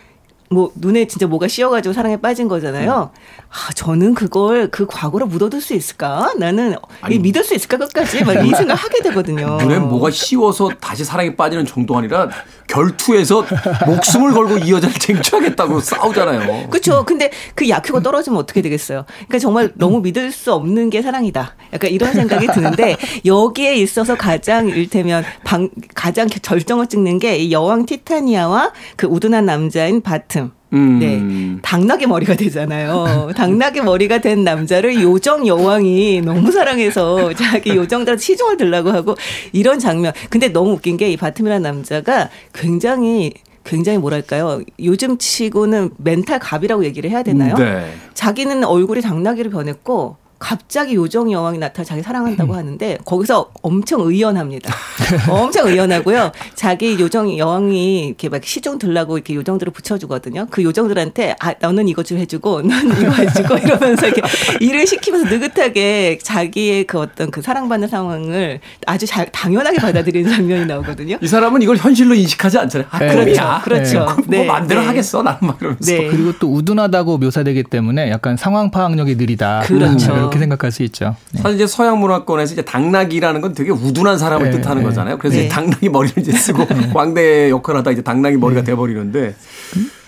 [0.52, 3.12] 뭐 눈에 진짜 뭐가 씌어가지고 사랑에 빠진 거잖아요.
[3.50, 6.34] 아 저는 그걸 그 과거로 묻어둘 수 있을까?
[6.40, 7.16] 나는 아니.
[7.16, 9.58] 이 믿을 수 있을까 끝까지 막 이 생각 하게 되거든요.
[9.58, 12.30] 눈에 뭐가 씌워서 다시 사랑에 빠지는 정도가 아니라
[12.68, 13.46] 결투에서
[13.88, 16.70] 목숨을 걸고 이 여자를 쟁취하겠다고 싸우잖아요.
[16.70, 17.04] 그렇죠.
[17.06, 19.06] 근데 그 약효가 떨어지면 어떻게 되겠어요?
[19.16, 21.56] 그러니까 정말 너무 믿을 수 없는 게 사랑이다.
[21.74, 27.86] 약간 이런 생각이 드는데 여기에 있어서 가장 일테면 방, 가장 절정을 찍는 게 이 여왕
[27.86, 30.39] 티타니아와 그 우둔한 남자인 바틈.
[30.74, 31.00] 음.
[31.00, 31.60] 네.
[31.62, 33.32] 당나귀 머리가 되잖아요.
[33.36, 39.16] 당나귀 머리가 된 남자를 요정 여왕이 너무 사랑해서 자기 요정들한테 시종을 들라고 하고
[39.52, 40.14] 이런 장면.
[40.30, 44.62] 근데 너무 웃긴 게 이 바틈이라는 남자가 굉장히 굉장히 뭐랄까요.
[44.82, 47.56] 요즘 치고는 멘탈 갑이라고 얘기를 해야 되나요?
[47.56, 47.92] 네.
[48.14, 54.74] 자기는 얼굴이 당나귀로 변했고 갑자기 요정 여왕이 나타나 자기 사랑한다고 하는데 거기서 엄청 의연합니다.
[55.30, 56.32] 엄청 의연하고요.
[56.56, 60.48] 자기 요정 여왕이 이렇게 막 시종 들라고 이렇게 요정들을 붙여주거든요.
[60.50, 64.22] 그 요정들한테 아 너는 이거 좀 해주고 넌 이거 해주고 이러면서 이렇게
[64.62, 71.18] 일을 시키면서 느긋하게 자기의 그 어떤 그 사랑받는 상황을 아주 잘 당연하게 받아들이는 장면이 나오거든요.
[71.22, 72.88] 이 사람은 이걸 현실로 인식하지 않잖아요.
[72.92, 73.14] 아, 네.
[73.14, 73.62] 꿈이야.
[73.64, 74.06] 그렇죠.
[74.06, 74.88] 뭐 네, 마음대로 네.
[74.88, 75.22] 하겠어.
[75.22, 75.92] 나는 막 이러면서.
[75.92, 76.08] 네.
[76.08, 80.29] 그리고 또 우둔하다고 묘사되기 때문에 약간 상황 파악력이 느리다 그렇죠.
[80.30, 81.16] 이렇게 생각할 수 있죠.
[81.34, 81.42] 네.
[81.42, 84.88] 사실 이제 서양 문화권에서 이제 당나귀라는 건 되게 우둔한 사람을 네, 뜻하는 네.
[84.88, 85.18] 거잖아요.
[85.18, 85.46] 그래서 네.
[85.46, 89.36] 이제 당나귀 머리를 이제 쓰고 광대 역할하다 이제 당나귀 머리가 돼버리는데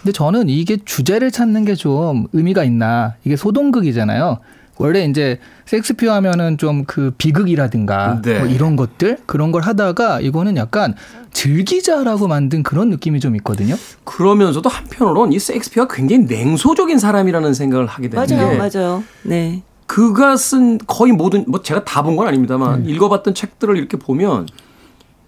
[0.01, 3.15] 근데 저는 이게 주제를 찾는 게 좀 의미가 있나.
[3.23, 4.39] 이게 소동극이잖아요.
[4.77, 8.39] 원래 이제 섹스피어 하면은 좀 그 비극이라든가 네.
[8.39, 10.95] 뭐 이런 것들 그런 걸 하다가 이거는 약간
[11.31, 13.75] 즐기자라고 만든 그런 느낌이 좀 있거든요.
[14.03, 19.03] 그러면서도 한편으로는 이 섹스피어가 굉장히 냉소적인 사람이라는 생각을 하게 되는 게 맞아요, 맞아요.
[19.23, 19.62] 네.
[19.91, 22.93] 그가 쓴 거의 모든 뭐 제가 다 본 건 아닙니다만 네.
[22.93, 24.47] 읽어봤던 책들을 이렇게 보면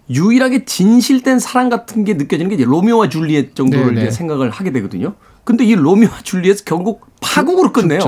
[0.08, 4.10] 유일하게 진실된 사랑 같은 게 느껴지는 게 이제 로미오와 줄리엣 정도를 네, 이제 네.
[4.10, 5.14] 생각을 하게 되거든요.
[5.44, 7.98] 근데 이 로미오와 줄리엣 결국 파국으로 끝내요.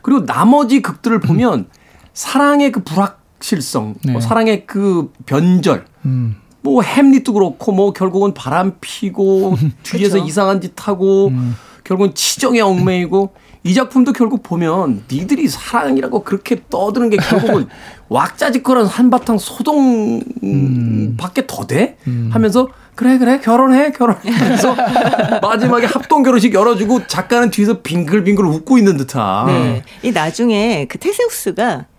[0.00, 1.66] 그리고 나머지 극들을 보면
[2.14, 4.20] 사랑의 그 불확실성, 뭐 네.
[4.20, 6.36] 사랑의 그 변절, 음.
[6.62, 10.16] 뭐 햄릿도 그렇고 뭐 결국은 바람 피고 뒤에서.
[10.18, 11.54] 이상한 짓 하고 음.
[11.84, 17.66] 결국은 치정에 얽매이고 이 작품도 결국 보면 니들이 사랑이라고 그렇게 떠드는 게 결국은
[18.10, 21.16] 왁자지껄한 한바탕 소동 음.
[21.18, 21.96] 밖에 더 돼?
[22.30, 24.76] 하면서 그래 그래 결혼해 결혼해 하면서
[25.40, 29.82] 마지막에 합동 결혼식 열어주고 작가는 뒤에서 빙글빙글 웃고 있는 듯한 네.
[30.02, 31.93] 이 나중에 그 테세우스가 이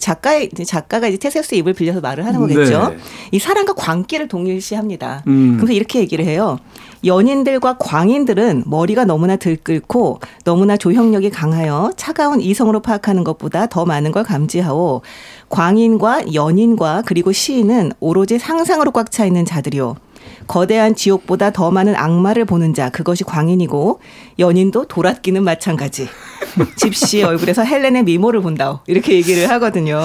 [0.00, 2.90] 작가의 작가가 이제 테세우스 입을 빌려서 말을 하는 거겠죠.
[2.90, 2.98] 네.
[3.32, 5.24] 이 사랑과 광기를 동일시합니다.
[5.26, 5.56] 음.
[5.58, 6.58] 그래서 이렇게 얘기를 해요.
[7.04, 14.24] 연인들과 광인들은 머리가 너무나 들끓고 너무나 조형력이 강하여 차가운 이성으로 파악하는 것보다 더 많은 걸
[14.24, 15.02] 감지하오.
[15.48, 19.96] 광인과 연인과 그리고 시인은 오로지 상상으로 꽉 차 있는 자들이요.
[20.48, 24.00] 거대한 지옥보다 더 많은 악마를 보는 자 그것이 광인이고
[24.40, 26.08] 연인도 돌아끼는 마찬가지.
[26.76, 28.82] 집시의 얼굴에서 헬렌의 미모를 본다.
[28.86, 30.00] 이렇게 얘기를 하거든요.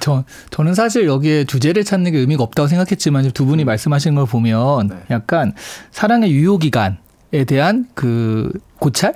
[0.00, 4.88] 저, 저는 사실 여기에 주제를 찾는 게 의미가 없다고 생각했지만 두 분이 말씀하신 걸 보면
[4.88, 4.96] 네.
[5.10, 5.54] 약간
[5.92, 6.96] 사랑의 유효기간에
[7.46, 9.14] 대한 그 고찰?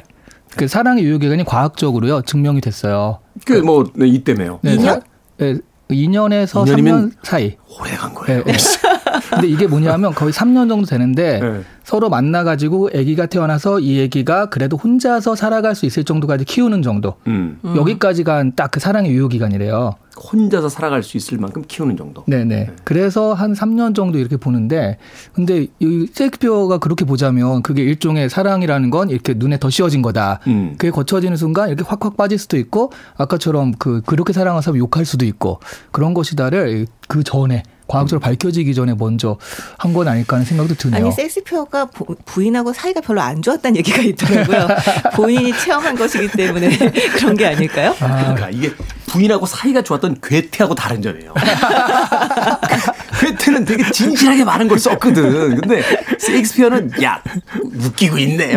[0.57, 3.19] 그 사랑의 유효기간이 과학적으로요 증명이 됐어요.
[3.45, 4.61] 그뭐 네, 이때매요.
[4.63, 4.83] 네, 2년?
[4.85, 5.01] 사-
[5.39, 5.55] 네,
[5.91, 7.57] 2년에서 2년이면 3년 사이.
[7.81, 8.45] 오래 간 거예요.
[8.45, 8.59] 네, 네.
[9.33, 11.61] 근데 이게 뭐냐면 거의 3년 정도 되는데 네.
[11.85, 17.15] 서로 만나가지고 아기가 태어나서 이 아기가 그래도 혼자서 살아갈 수 있을 정도까지 키우는 정도.
[17.27, 17.59] 음.
[17.65, 19.97] 여기까지가 딱 그 사랑의 유효 기간이래요.
[20.17, 22.25] 혼자서 살아갈 수 있을 만큼 키우는 정도.
[22.27, 22.71] 네네.
[22.85, 24.97] 그래서 한 3년 정도 이렇게 보는데,
[25.35, 30.41] 근데 이 셰익스피어가 그렇게 보자면 그게 일종의 사랑이라는 건 이렇게 눈에 더 씌워진 거다.
[30.47, 30.75] 음.
[30.79, 35.27] 그게 거쳐지는 순간 이렇게 확확 빠질 수도 있고, 아까처럼 그, 그렇게 사랑한 사람 욕할 수도
[35.27, 39.37] 있고, 그런 것이다를 그 전에, 과학적으로 밝혀지기 전에 먼저
[39.79, 41.05] 한 건 아닐까 하는 생각도 드네요.
[41.05, 44.69] 아니 섹스피어가 부- 부인하고 사이가 별로 안 좋았다는 얘기가 있더라고요.
[45.15, 46.71] 본인이 체험한 것이기 때문에
[47.17, 47.95] 그런 게 아닐까요?
[47.99, 48.73] 그러니까 이게
[49.07, 51.35] 부인하고 사이가 좋았던 괴테하고 다른 점이에요.
[53.21, 55.61] 괴테는 되게 진실하게 많은 걸 썼거든.
[55.61, 55.83] 근데
[56.19, 57.23] 셰익스피어는 야
[57.63, 58.57] 웃기고 있네.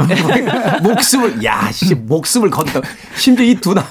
[0.82, 2.80] 목숨을 야 씨 목숨을 건다.
[3.16, 3.84] 심지어 이두 남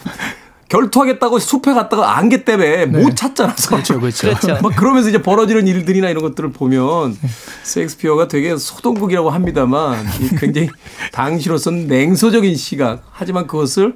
[0.75, 3.55] 결투하겠다고 숲에 갔다가 안개 때문에 못 찾잖아.
[3.55, 4.29] 그렇죠, 그렇죠.
[4.29, 4.59] 그렇죠.
[4.61, 7.17] 막 그러면서 이제 벌어지는 일들이나 이런 것들을 보면
[7.63, 10.69] 셰익스피어가 되게 소동국이라고 합니다만 이 굉장히
[11.13, 13.95] 당시로서는 냉소적인 시각 하지만 그것을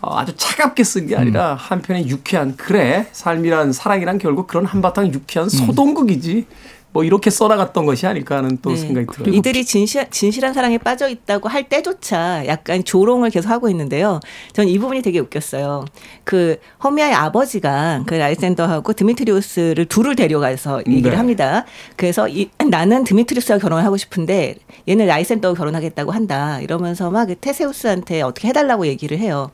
[0.00, 5.48] 어, 아주 차갑게 쓴 게 아니라 한편의 유쾌한 그래 삶이란 사랑이란 결국 그런 한바탕 유쾌한
[5.48, 6.46] 소동국이지
[6.92, 8.76] 뭐 이렇게 써나갔던 것이 아닐까 하는 또 네.
[8.76, 9.34] 생각이 들어요.
[9.34, 14.18] 이들이 진실, 진실한 사랑에 빠져 있다고 할 때조차 약간 조롱을 계속 하고 있는데요.
[14.52, 15.84] 전 이 부분이 되게 웃겼어요.
[16.24, 21.16] 그 허미아의 아버지가 그 라이센더하고 드미트리우스를 둘을 데려가서 얘기를 네.
[21.16, 21.64] 합니다.
[21.96, 24.56] 그래서 이, 나는 드미트리우스와 결혼을 하고 싶은데
[24.88, 26.60] 얘는 라이센더와 결혼하겠다고 한다.
[26.60, 29.50] 이러면서 막그 테세우스한테 어떻게 해달라고 얘기를 해요.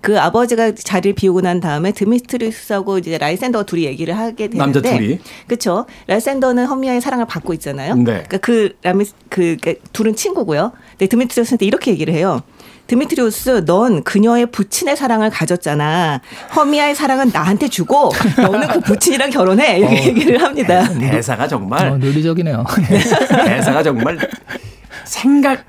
[0.00, 5.18] 그 아버지가 자리를 비우고 난 다음에 드미트리우스하고 이제 라이센더가 둘이 얘기를 하게 되는데 남자 둘이.
[5.46, 5.86] 그렇죠.
[6.06, 7.94] 라이센더는 허미아의 사랑을 받고 있잖아요.
[7.96, 8.02] 네.
[8.04, 10.72] 그러니까 그 라미 그 그러니까 둘은 친구고요.
[10.92, 12.42] 근데 드미트리우스한테 이렇게 얘기를 해요.
[12.86, 16.20] 드미트리우스, 넌 그녀의 부친의 사랑을 가졌잖아.
[16.56, 19.78] 허미아의 사랑은 나한테 주고 너는 그 부친이랑 결혼해.
[19.78, 20.88] 이렇게 얘기를 합니다.
[20.98, 22.64] 대사 가 정말 어, 논리적이네요.
[23.46, 24.18] 대사가 정말
[25.04, 25.64] 생각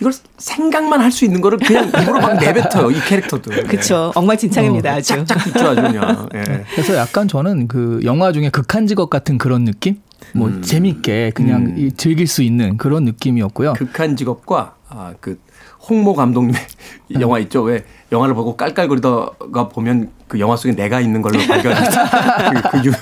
[0.00, 3.50] 이걸 생각만 할 수 있는 거를 그냥 입으로 막 내뱉어요 이 캐릭터도.
[3.66, 4.12] 그렇죠.
[4.14, 4.92] 엉망진창입니다.
[4.92, 5.08] 아주.
[5.08, 6.28] 짝짝 붙죠 아주 그냥.
[6.34, 6.64] 예.
[6.74, 9.96] 그래서 약간 저는 그 영화 중에 극한 직업 같은 그런 느낌?
[10.34, 11.74] 뭐 재밌게 그냥 음.
[11.78, 13.72] 이- 즐길 수 있는 그런 느낌이었고요.
[13.72, 15.40] 극한 직업과 아, 그
[15.88, 16.60] 홍모 감독님의
[17.08, 17.62] 이 영화 있죠.
[17.62, 22.52] 왜 영화를 보고 깔깔거리다가 보면 그 영화 속에 내가 있는 걸로 발견했다.
[22.70, 22.92] 그, 그 유,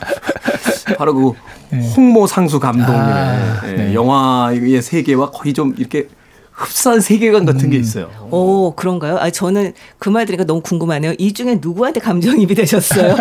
[0.97, 1.33] 바로 그
[1.97, 3.95] 홍모 상수 감독님의 아, 예, 네.
[3.95, 6.09] 영화의 세계와 거의 좀 이렇게
[6.59, 8.11] 흡사한 세계관 같은 게 있어요.
[8.31, 9.17] 오, 그런가요?
[9.19, 11.15] 아, 저는 그 말 들으니까 너무 궁금하네요.
[11.19, 13.17] 이 중에 누구한테 감정입이 되셨어요?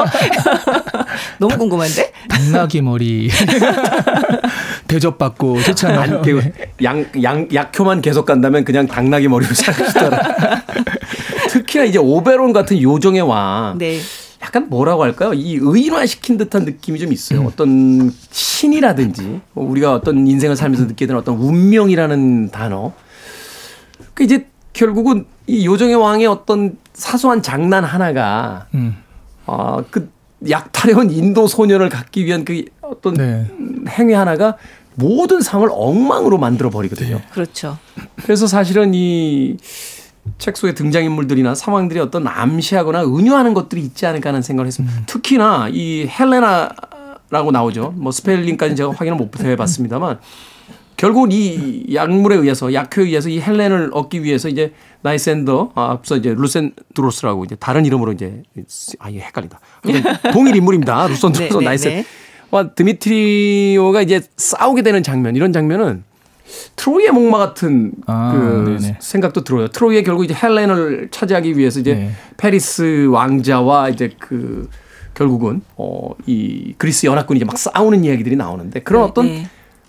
[1.39, 2.11] 너무 궁금한데?
[2.29, 3.29] 당나귀 머리
[4.87, 6.21] 대접받고 좋잖아요.
[6.23, 6.41] 그
[6.83, 10.63] 양, 양, 약효만 계속 간다면 그냥 당나귀 머리로 살겠더라.
[11.49, 13.77] 특히나 이제 오베론 같은 요정의 왕.
[13.77, 13.99] 네.
[14.41, 15.33] 약간 뭐라고 할까요?
[15.33, 17.43] 이 의인화시킨 듯한 느낌이 좀 있어요.
[17.45, 22.93] 어떤 신이라든지 뭐 우리가 어떤 인생을 살면서 느끼게 되는 어떤 운명이라는 단어.
[24.17, 28.97] 그 이제 결국은 이 요정의 왕의 어떤 사소한 장난 하나가 음.
[29.45, 30.09] 아, 그
[30.49, 33.45] 약탈해온 인도 소년을 갖기 위한 그 어떤 네.
[33.89, 34.57] 행위 하나가
[34.95, 37.21] 모든 상을 엉망으로 만들어 버리거든요.
[37.31, 37.77] 그렇죠.
[38.23, 39.57] 그래서 사실은 이
[40.37, 45.01] 책 속의 등장인물들이나 상황들이 어떤 암시하거나 은유하는 것들이 있지 않을까 하는 생각을 했습니다.
[45.05, 47.93] 특히나 이 헬레나라고 나오죠.
[47.95, 50.19] 뭐 스펠링까지 제가 확인을 못 해봤습니다만
[50.97, 56.33] 결국 이 약물에 의해서 약효에 의해서 이 헬렌을 얻기 위해서 이제 라이센더 아, 앞서 이제
[56.35, 58.41] 루센드로스라고 이제 다른 이름으로 이제
[58.99, 59.59] 아 이게 헷갈린다.
[60.33, 61.07] 동일 인물입니다.
[61.07, 62.05] 루센드로스 네, 네, 라이센 네.
[62.49, 66.03] 와 드미트리오가 이제 싸우게 되는 장면 이런 장면은
[66.77, 68.97] 트로이의 목마 같은 아, 그 네네.
[68.99, 69.67] 생각도 들어요.
[69.67, 72.11] 트로이가 결국 이제 헬렌을 차지하기 위해서 이제 네.
[72.37, 74.67] 파리스 왕자와 이제 그
[75.13, 79.47] 결국은 어 이 그리스 연합군이 이제 막 싸우는 이야기들이 나오는데 그런 네, 어떤 네.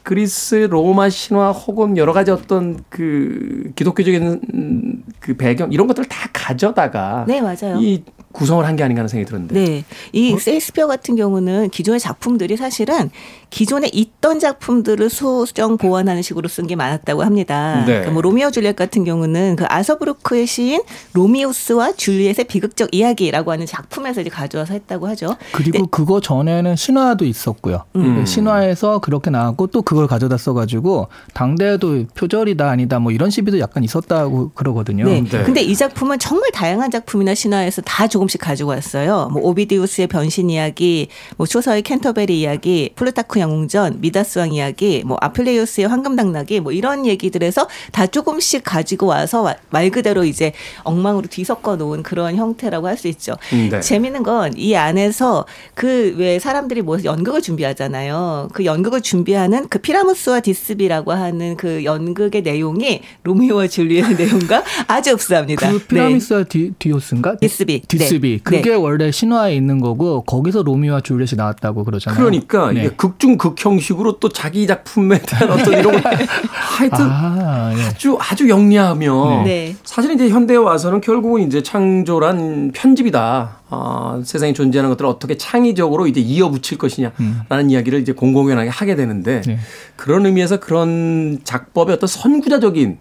[0.09, 6.31] 그리스 로마 신화 혹은 여러 가지 어떤 그 기독교적인 음, 그 배경 이런 것들을 다
[6.33, 7.79] 가져다가 네, 맞아요.
[7.79, 8.03] 이
[8.33, 9.55] 구성을 한 게 아닌가 하는 생각이 들었는데.
[9.55, 9.85] 네.
[10.13, 13.11] 이 세익스피어 같은 경우는 기존의 작품들이 사실은
[13.51, 17.81] 기존에 있던 작품들을 수정 보완하는 식으로 쓴 게 많았다고 합니다.
[17.87, 17.87] 네.
[17.87, 20.83] 그러니까 뭐 로미오 줄리엣 같은 경우는 그 아서브루크의 시인
[21.15, 25.37] 로미우스와 줄리엣의 비극적 이야기라고 하는 작품에서 이제 가져와서 했다고 하죠.
[25.53, 25.85] 그리고 네.
[25.91, 27.85] 그거 전에는 신화도 있었고요.
[27.97, 28.27] 음.
[28.27, 34.51] 신화에서 그렇게 나왔고 또 그걸 가져다 써가지고 당대에도 표절이다 아니다 뭐 이런 시비도 약간 있었다고
[34.55, 35.05] 그러거든요.
[35.05, 35.25] 네.
[35.25, 35.43] 네.
[35.43, 39.31] 근데 이 작품은 정말 다양한 작품이나 신화에서 다 조금씩 가지고 왔어요.
[39.33, 45.89] 뭐 오비디우스의 변신 이야기, 뭐 초서의 캔터베리 이야기, 플루타크 영웅전, 미다스 왕 이야기, 뭐 아풀레이우스의
[45.89, 50.53] 황금 당나귀 뭐 이런 얘기들에서 다 조금씩 가지고 와서 와- 말 그대로 이제
[50.85, 53.37] 엉망으로 뒤섞어 놓은 그런 형태라고 할 수 있죠.
[53.71, 53.81] 네.
[53.81, 58.49] 재밌는 건 이 안에서 그 왜 사람들이 모여서 연극을 준비하잖아요.
[58.53, 65.71] 그 연극을 준비하는 그 피라무스와 디스비라고 하는 그 연극의 내용이 로미오와 줄리엣의 내용과 아주 흡사합니다.
[65.71, 67.37] 그 피라미스와 디, 디오스인가?
[67.37, 67.83] 디스비.
[67.87, 68.31] 디스비.
[68.31, 68.39] 네.
[68.43, 68.75] 그게 네.
[68.77, 72.19] 원래 신화에 있는 거고 거기서 로미오와 줄리엣이 나왔다고 그러잖아요.
[72.19, 72.81] 그러니까 네.
[72.81, 76.13] 이게 극중 극형식으로 또 자기 작품에 대한 어떤 이런 걸
[76.51, 77.83] 하여튼 아, 예.
[77.83, 79.77] 아주 아주 영리하며 네.
[79.85, 83.59] 사실 이제 현대에 와서는 결국은 이제 창조란 편집이다.
[83.71, 89.59] 아, 세상에 존재하는 것들을 어떻게 창의적으로 이제 이어붙일 것이냐라는 이야기를 이제 공공연하게 하게 되는데 네.
[89.97, 92.99] 그런 의미에서 그런 작법의 어떤 선구자적인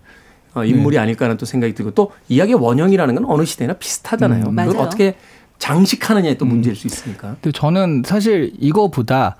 [0.55, 4.45] 어, 인물이 아닐까 하는 또 생각이 들고 또 이야기의 원형이라는 건 어느 시대나 비슷하잖아요.
[4.45, 4.79] 음, 그걸 맞아요.
[4.79, 5.15] 어떻게
[5.59, 7.35] 장식하느냐에 또 문제일 수 있으니까.
[7.41, 9.37] 근데 저는 사실 이거보다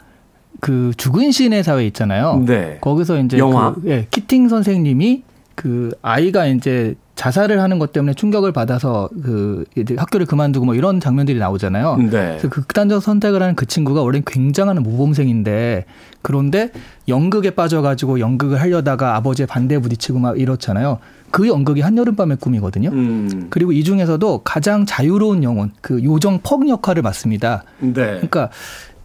[0.60, 2.43] 그 죽은 신의 사회 있잖아요.
[2.45, 2.78] 네.
[2.82, 3.74] 거기서 이제 영화.
[3.74, 5.24] 그, 예, 키팅 선생님이
[5.55, 10.99] 그 아이가 이제 자살을 하는 것 때문에 충격을 받아서 그 이제 학교를 그만두고 뭐 이런
[10.99, 11.97] 장면들이 나오잖아요.
[11.97, 12.10] 네.
[12.10, 15.86] 그래서 극단적 선택을 하는 그 친구가 원래 굉장한 모범생인데
[16.22, 16.72] 그런데
[17.08, 20.99] 연극에 빠져가지고 연극을 하려다가 아버지의 반대에 부딪히고 막 이렇잖아요.
[21.32, 22.89] 그 연극이 한여름밤의 꿈이거든요.
[22.89, 23.47] 음.
[23.49, 27.64] 그리고 이 중에서도 가장 자유로운 영혼, 그 요정 퍽 역할을 맡습니다.
[27.80, 27.93] 네.
[27.93, 28.49] 그러니까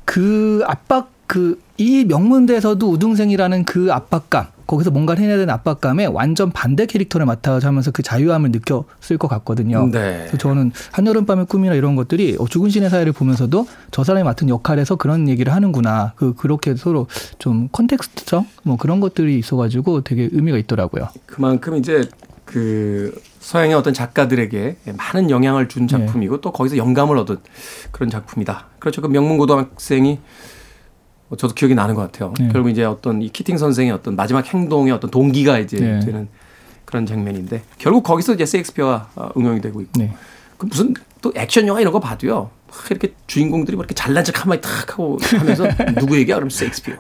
[0.05, 6.87] 그 압박 그 이 명문대에서도 우등생이라는 그 압박감 거기서 뭔가를 해내야 되는 압박감에 완전 반대
[6.87, 9.89] 캐릭터를 맡아서 하면서 그 자유함을 느꼈을 것 같거든요.
[9.91, 10.19] 네.
[10.21, 14.95] 그래서 저는 한여름밤의 꿈이나 이런 것들이 어, 죽은 신의 사회를 보면서도 저 사람이 맡은 역할에서
[14.95, 16.13] 그런 얘기를 하는구나.
[16.15, 17.09] 그 그렇게 서로
[17.39, 21.09] 좀 컨텍스트성 뭐 그런 것들이 있어가지고 되게 의미가 있더라고요.
[21.27, 22.09] 그만큼 이제
[22.45, 27.39] 그 서양의 어떤 작가들에게 많은 영향을 준 작품이고 또 거기서 영감을 얻은
[27.91, 28.67] 그런 작품이다.
[28.79, 29.03] 그렇죠.
[29.03, 30.23] 그 명문 고등학생이 뭐
[31.37, 32.33] 저도 기억이 나는 것 같아요.
[32.39, 32.49] 네.
[32.53, 36.01] 결국 이제 어떤 이 키팅 선생의 어떤 마지막 행동의 어떤 동기가 이제 네.
[36.01, 36.29] 되는
[36.85, 40.13] 그런 장면인데 결국 거기서 이제 셰익스피어가 어, 응용이 되고 있고 네.
[40.59, 42.51] 그 무슨 또 액션 영화 이런 거 봐도요.
[42.69, 45.67] 막 이렇게 주인공들이 뭐 이렇게 잘난 척 한마디 탁 하고 하면서
[45.99, 46.37] 누구 얘기야?
[46.37, 46.97] 그러면 셰익스피어.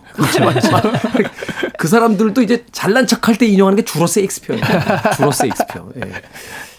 [1.78, 4.62] 그 사람들도 이제 잘난 척할 때 인용하는 게 주로 셰익스피어예요.
[5.16, 5.88] 주로 셰익스피어.
[5.96, 6.12] 예.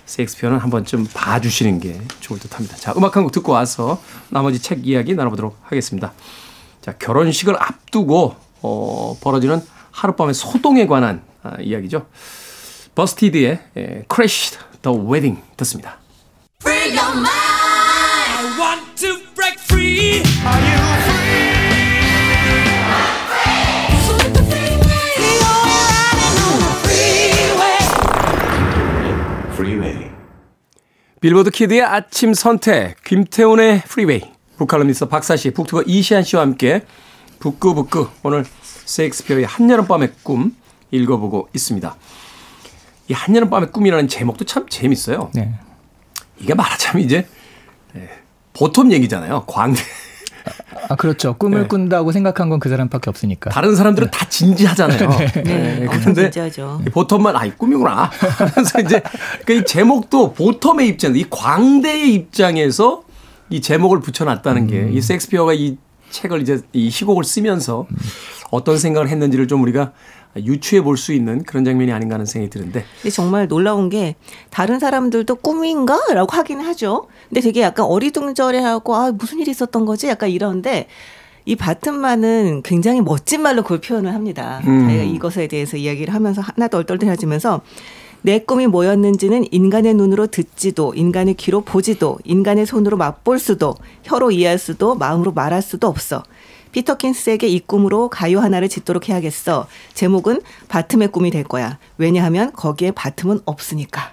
[0.06, 2.76] 셰익스피어는 한 번쯤 봐주시는 게 좋을 듯합니다.
[2.78, 6.14] 자, 음악 한 곡 듣고 와서 나머지 책 이야기 나눠보도록 하겠습니다.
[6.84, 9.62] 자, 결혼식을 앞두고 어, 벌어지는
[9.92, 12.06] 하룻밤의 소동에 관한 아, 이야기죠.
[12.94, 15.98] 버스티드의 예, Crashed the Wedding 듣습니다.
[16.62, 17.30] Free your mind.
[17.30, 20.22] I want to break free.
[20.46, 21.24] Are you free?
[31.22, 34.33] 빌보드 키드의 아침 선택, 김태훈의 프리웨이,
[34.68, 36.84] 북칼럼니스트 박사 씨, 북투버 이시한 씨와 함께
[37.40, 38.46] 북끄북끄 오늘
[38.86, 40.56] 셰익스피어의 한여름밤의 꿈
[40.92, 41.96] 읽어보고 있습니다.
[43.10, 45.32] 이 한여름밤의 꿈이라는 제목도 참 재밌어요.
[45.34, 45.54] 네.
[46.40, 47.28] 이게 말하자면 이제
[47.96, 48.10] 예,
[48.54, 49.44] 보통 얘기잖아요.
[49.48, 49.82] 광대.
[50.90, 51.36] 아 그렇죠.
[51.38, 51.68] 꿈을 네.
[51.68, 53.50] 꾼다고 생각한 건 그 사람밖에 없으니까.
[53.50, 55.10] 다른 사람들은 다 진지하잖아요.
[55.44, 56.82] 네, 예, 엄청 그런데 진지하죠.
[56.88, 58.10] 이 보텀만 아이 꿈이구나.
[58.38, 59.02] 하면서 이제
[59.46, 63.04] 그이 제목도 보텀의 입장, 이 광대의 입장에서
[63.54, 65.78] 이 제목을 붙여놨다는 게 이 섹스피어가 이
[66.10, 67.88] 책을 이제 이 희곡을 쓰면서
[68.52, 69.92] 어떤 생각을 했는지를 좀 우리가
[70.38, 74.16] 유추해 볼 수 있는 그런 장면이 아닌가 하는 생각이 드는데 근데 정말 놀라운 게
[74.50, 77.08] 다른 사람들도 꿈인가 라고 하긴 하죠.
[77.30, 80.08] 근데 되게 약간 어리둥절해하고 아 무슨 일이 있었던 거지?
[80.08, 80.88] 약간 이런데
[81.46, 84.62] 이 바튼만은 굉장히 멋진 말로 그걸 표현을 합니다.
[84.66, 84.88] 음.
[84.88, 87.62] 자기가 이것에 대해서 이야기를 하면서 하나도 얼떨떨해지면서
[88.26, 94.58] 내 꿈이 뭐였는지는 인간의 눈으로 듣지도 인간의 귀로 보지도 인간의 손으로 맛볼 수도 혀로 이해할
[94.58, 96.24] 수도 마음으로 말할 수도 없어.
[96.72, 99.68] 피터 킨스에게 이 꿈으로 가요 하나를 짓도록 해야겠어.
[99.94, 101.78] 제목은 바틈의 꿈이 될 거야.
[101.98, 104.12] 왜냐하면 거기에 바틈은 없으니까.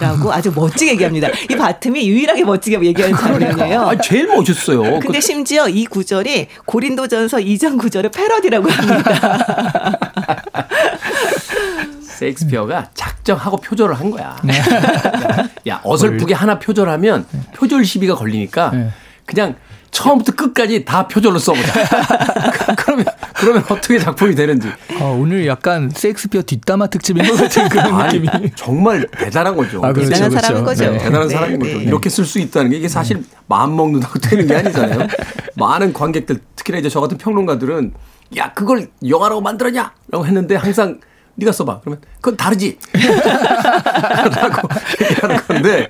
[0.00, 1.28] 라고 아주 멋지게 얘기합니다.
[1.48, 3.80] 이 바틈이 유일하게 멋지게 얘기하는 장면이에요.
[3.82, 4.98] 아 제일 멋있어요.
[4.98, 9.98] 근데 심지어 이 구절이 고린도전서 2장 구절의 패러디라고 합니다.
[12.18, 14.36] 셰익스피어가 작정하고 표절을 한 거야.
[15.68, 18.90] 야 어설프게 하나 표절하면 표절 시비가 걸리니까 네.
[19.26, 19.54] 그냥
[19.90, 21.72] 처음부터 끝까지 다 표절로 써보자.
[22.76, 23.06] 그러면
[23.36, 24.68] 그러면 어떻게 작품이 되는지.
[25.00, 28.50] 아, 오늘 약간 셰익스피어 뒷담화 특집인 것 같은 그런 아니 느낌이.
[28.56, 29.78] 정말 대단한 거죠.
[29.84, 30.46] 아, 그렇죠, 대단한 그렇죠.
[30.46, 30.90] 사람인 거죠.
[30.90, 30.98] 네.
[30.98, 31.78] 대단한 네, 사람인 거죠.
[31.78, 31.84] 네.
[31.84, 35.06] 이렇게 쓸 수 있다는 게 이게 사실 마음 먹는다고 되는 게 아니잖아요.
[35.54, 37.92] 많은 관객들 특히나 이제 저 같은 평론가들은
[38.36, 40.98] 야 그걸 영화라고 만들었냐라고 했는데 항상
[41.36, 41.80] 네가 써봐.
[41.80, 42.78] 그러면 그건 다르지.
[42.94, 44.68] 라고
[45.02, 45.88] 얘기하는 건데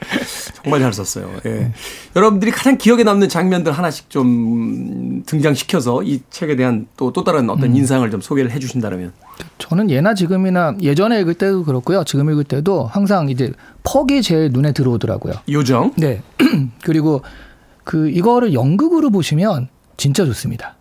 [0.62, 1.30] 정말 잘 썼어요.
[1.47, 1.72] 예.
[2.16, 7.74] 여러분들이 가장 기억에 남는 장면들 하나씩 좀 등장시켜서 이 책에 대한 또, 또 다른 어떤
[7.76, 9.12] 인상을 좀 소개를 해 주신다면.
[9.59, 12.05] 저는 예나 지금이나 예전에 읽을 때도 그렇고요.
[12.05, 15.34] 지금 읽을 때도 항상 이제 퍽이 제일 눈에 들어오더라고요.
[15.51, 15.92] 요정.
[15.97, 16.22] 네.
[16.82, 17.22] 그리고
[17.82, 20.76] 그 이거를 연극으로 보시면 진짜 좋습니다.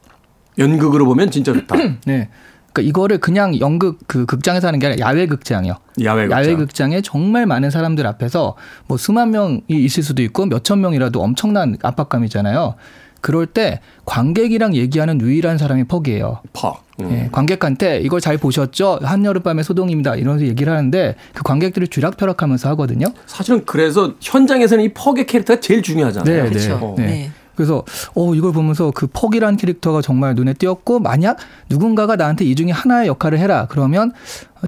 [0.57, 1.75] 연극으로 보면 진짜 좋다.
[2.05, 2.29] 네.
[2.73, 5.75] 그러니까 이거를 그냥 연극 그 극장에서 하는 게 아니라 야외 극장이요.
[6.03, 6.43] 야외 극장.
[6.43, 8.55] 야외 극장에 정말 많은 사람들 앞에서
[8.87, 12.75] 뭐 수만 명이 있을 수도 있고 몇천 명이라도 엄청난 압박감이잖아요.
[13.21, 16.41] 그럴 때 관객이랑 얘기하는 유일한 사람이 퍽이에요.
[16.51, 16.83] 퍽.
[16.99, 17.09] 음.
[17.11, 18.99] 예, 관객한테 이걸 잘 보셨죠?
[19.01, 20.15] 한여름밤의 소동입니다.
[20.15, 23.07] 이러면서 얘기를 하는데 그 관객들이 쥐락펴락하면서 하거든요.
[23.25, 26.43] 사실은 그래서 현장에서는 이 퍽의 캐릭터가 제일 중요하잖아요.
[26.43, 26.73] 네, 그렇죠.
[26.75, 26.95] 어.
[26.97, 27.31] 네.
[27.53, 27.55] 네.
[27.55, 27.83] 그래서
[28.15, 31.37] 어 이걸 보면서 그 퍽이란 캐릭터가 정말 눈에 띄었고 만약
[31.69, 34.11] 누군가가 나한테 이 중에 하나의 역할을 해라 그러면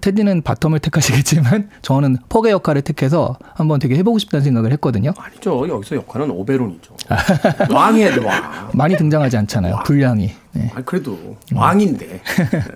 [0.02, 5.14] 테디는 바텀을 택하시겠지만 저는 퍽의 역할을 택해서 한번 되게 해보고 싶다는 생각을 했거든요.
[5.18, 5.68] 아니죠.
[5.68, 6.96] 여기서 역할은 오베론이죠.
[7.72, 8.70] 왕이 해야 돼, 왕.
[8.74, 9.80] 많이 등장하지 않잖아요.
[9.86, 10.32] 분량이.
[10.54, 10.72] 네.
[10.74, 12.22] 아 그래도 왕인데.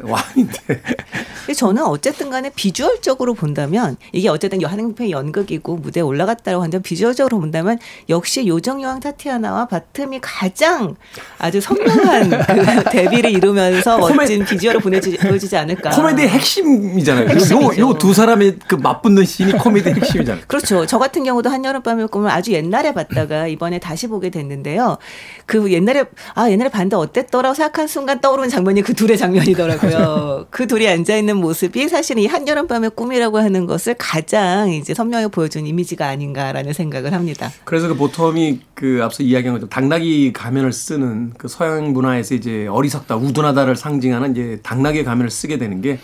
[0.03, 0.59] 왕인데.
[0.67, 7.79] 근데 저는 어쨌든 간에 비주얼적으로 본다면 이게 어쨌든 한행편 연극이고 무대에 올라갔다고 하는데 비주얼적으로 본다면
[8.09, 10.95] 역시 요정여왕 타티아나와 바틈이 가장
[11.37, 12.29] 아주 선명한
[12.83, 15.91] 그 데뷔를 이루면서 코메- 멋진 비주얼을 보내지, 보여주지 않을까.
[15.91, 17.08] 코미디의 핵심이잖아요.
[17.17, 17.79] 핵심이죠.
[17.79, 20.43] 요두 사람의 그 맞붙는 씬이 코미디의 핵심이잖아요.
[20.47, 20.85] 그렇죠.
[20.85, 24.97] 저 같은 경우도 한여름밤의 꿈을 아주 옛날에 봤다가 이번에 다시 보게 됐는데요.
[25.45, 26.05] 그 옛날에
[26.35, 30.47] 아 옛날에 봤는데 어땠더라고 생각한 순간 떠오르는 장면이 그 둘의 장면이더라고요.
[30.51, 35.65] 그 둘이 앉아 있는 모습이 사실은 이 한여름밤의 꿈이라고 하는 것을 가장 이제 선명하게 보여준
[35.65, 37.51] 이미지가 아닌가라는 생각을 합니다.
[37.63, 43.15] 그래서 그 보텀이 그 앞서 이야기한 것처럼 당나귀 가면을 쓰는 그 서양 문화에서 이제 어리석다,
[43.15, 45.99] 우둔하다를 상징하는 이제 당나귀 가면을 쓰게 되는 게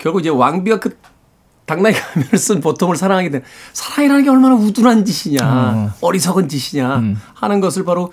[0.00, 0.96] 결국 이제 왕비가 그
[1.66, 3.42] 당나귀 가면을 쓴 보텀을 사랑하게 된
[3.72, 5.92] 사랑이라는 게 얼마나 우둔한 짓이냐, 어.
[6.00, 7.20] 어리석은 짓이냐 음.
[7.34, 8.12] 하는 것을 바로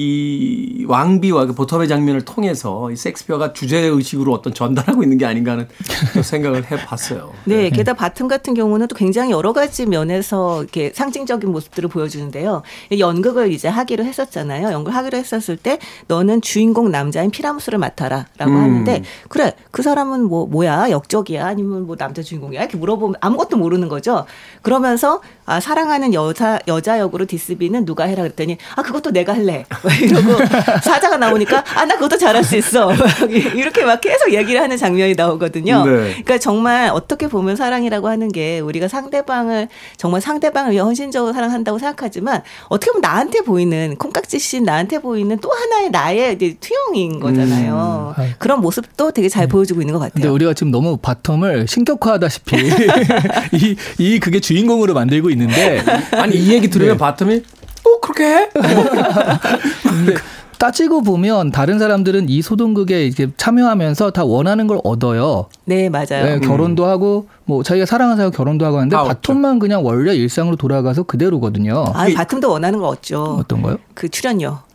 [0.00, 5.52] 이 왕비와 그 보텀의 장면을 통해서 이 섹스피어가 주제 의식으로 어떤 전달하고 있는 게 아닌가
[5.52, 5.66] 하는
[6.14, 7.32] 또 생각을 해봤어요.
[7.46, 12.62] 네, 게다가 바텀 같은 경우는 또 굉장히 여러 가지 면에서 이렇게 상징적인 모습들을 보여주는데요.
[12.90, 14.70] 이 연극을 이제 하기로 했었잖아요.
[14.70, 18.56] 연극을 하기로 했었을 때 너는 주인공 남자인 피라무스를 맡아라라고 음.
[18.56, 23.88] 하는데 그래 그 사람은 뭐 뭐야 역적이야 아니면 뭐 남자 주인공이야 이렇게 물어보면 아무것도 모르는
[23.88, 24.26] 거죠.
[24.62, 30.00] 그러면서 아 사랑하는 여자 여자 역으로 디스비는 누가 해라 그랬더니 아 그것도 내가 할래 막
[30.00, 30.36] 이러고
[30.82, 32.98] 사자가 나오니까 아 나 그것도 잘할 수 있어 막
[33.30, 35.86] 이렇게 막 계속 얘기를 하는 장면이 나오거든요.
[35.86, 35.92] 네.
[36.10, 42.42] 그러니까 정말 어떻게 보면 사랑이라고 하는 게 우리가 상대방을 정말 상대방을 위해 헌신적으로 사랑한다고 생각하지만
[42.68, 48.14] 어떻게 보면 나한테 보이는 콩깍지씬 나한테 보이는 또 하나의 나의 이제 투영인 거잖아요.
[48.18, 48.34] 음.
[48.38, 50.12] 그런 모습도 되게 잘 보여주고 있는 것 같아요.
[50.12, 52.56] 근데 우리가 지금 너무 바텀을 신격화하다시피
[53.56, 55.82] 이, 이 그게 주인공으로 만들고 있는 데
[56.12, 57.44] 아니 이 얘기 들으면 바텀이
[57.84, 58.48] 또 그렇게 해?
[59.82, 60.14] 근데
[60.58, 65.46] 따지고 보면 다른 사람들은 이 소동극에 이렇게 참여하면서 다 원하는 걸 얻어요.
[65.64, 66.24] 네, 맞아요.
[66.24, 69.20] 네, 결혼도 하고 뭐 자기가 사랑하는 사람 결혼도 하고 하는데 다 얻죠.
[69.20, 71.84] 바텀만 그냥 원래 일상으로 돌아가서 그대로거든요.
[71.94, 73.36] 아, 바텀도 원하는 걸 얻죠.
[73.40, 73.78] 어떤 거요?
[73.94, 74.58] 그 출연료.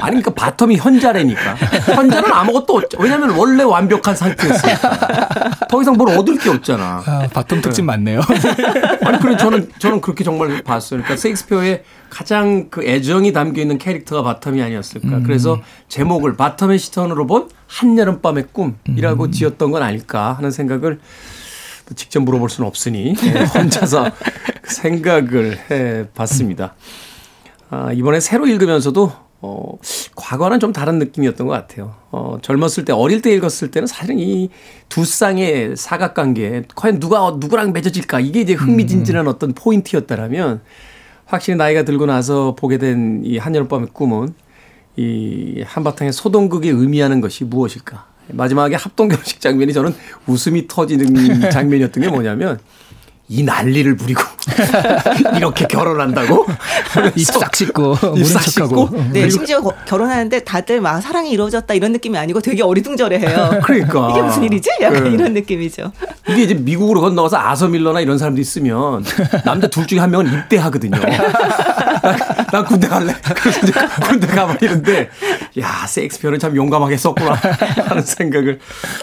[0.00, 1.54] 아니 그러니까 바텀이 현자래니까
[1.94, 2.98] 현자는 아무것도 없죠.
[3.00, 7.02] 왜냐하면 원래 완벽한 상태였으니까 더 이상 뭘 얻을 게 없잖아.
[7.06, 8.20] 아, 바텀 특집 맞네요.
[9.04, 11.00] 아니 그래 저는 저는 그렇게 정말 봤어요.
[11.00, 15.20] 그러니까 셰익스피어의 가장 그 애정이 담겨 있는 캐릭터가 바텀이 아니었을까.
[15.22, 21.00] 그래서 제목을 바텀의 시선으로 본 한여름밤의 꿈이라고 지었던 건 아닐까 하는 생각을
[21.88, 24.10] 또 직접 물어볼 수는 없으니 네, 혼자서
[24.62, 26.74] 그 생각을 해 봤습니다.
[27.70, 29.78] 아, 이번에 새로 읽으면서도 어,
[30.16, 31.94] 과거와는 좀 다른 느낌이었던 것 같아요.
[32.10, 34.50] 어, 젊었을 때, 어릴 때 읽었을 때는 사실은 이
[34.90, 38.20] 두 쌍의 사각관계, 과연 누가 누구랑 맺어질까?
[38.20, 40.60] 이게 이제 흥미진진한 어떤 포인트였다라면
[41.30, 44.34] 확실히 나이가 들고 나서 보게 된 이 한여름밤의 꿈은
[44.96, 48.06] 이 한바탕의 소동극이 의미하는 것이 무엇일까?
[48.32, 49.92] 마지막에 합동 결혼식 장면이 저는
[50.26, 52.58] 웃음이 터지는 장면이었던 게 뭐냐면
[53.32, 54.20] 이 난리를 부리고
[55.38, 56.46] 이렇게 결혼한다고?
[57.14, 58.42] 입싹 씻고 입싹.
[58.42, 58.90] 씻고?
[59.12, 63.60] 네, 심지어 거- 결혼하는데 다들 막 사랑이 이루어졌다 이런 느낌이 아니고 되게 어리둥절해해요.
[63.62, 64.10] 그러니까.
[64.10, 64.68] 이게 무슨 일이지?
[64.80, 65.10] 약간 네.
[65.10, 65.92] 이런 느낌이죠.
[66.28, 69.04] 이게 이제 미국으로 건너가서 아서밀러나 이런 사람도 있으면
[69.44, 70.98] 남자 둘 중에 한 명은 입대하거든요.
[70.98, 72.16] 나,
[72.50, 73.14] 나 군대 갈래.
[73.36, 73.72] 그래서 이제
[74.08, 75.08] 군대 가버리는데,
[75.60, 77.34] 야, 셰익스피어는 참 용감하게 썼구나.
[77.88, 78.58] 하는 생각을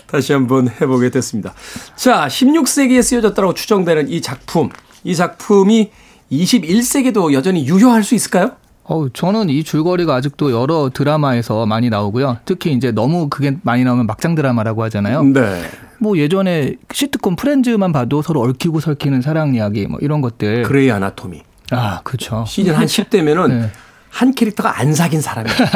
[0.07, 1.53] 다시 한번 해보게 됐습니다.
[1.95, 4.69] 자, 16세기에 쓰여졌다고 추정되는 이 작품.
[5.03, 5.91] 이 작품이
[6.31, 8.51] 21세기도 여전히 유효할 수 있을까요?
[8.83, 12.37] 어우, 저는 이 줄거리가 아직도 여러 드라마에서 많이 나오고요.
[12.45, 15.23] 특히 이제 너무 그게 많이 나오면 막장 드라마라고 하잖아요.
[15.23, 15.63] 네.
[15.99, 20.63] 뭐 예전에 시트콤 프렌즈만 봐도 서로 얽히고 설키는 사랑 이야기 뭐 이런 것들.
[20.63, 21.43] 그레이 아나토미.
[21.71, 22.45] 아, 그렇죠.
[22.47, 23.71] 시즌 한 10대면은 네.
[24.09, 25.53] 한 캐릭터가 안 사귄 사람이야.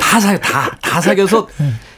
[0.00, 1.48] 다 사, 다, 다 사귀어서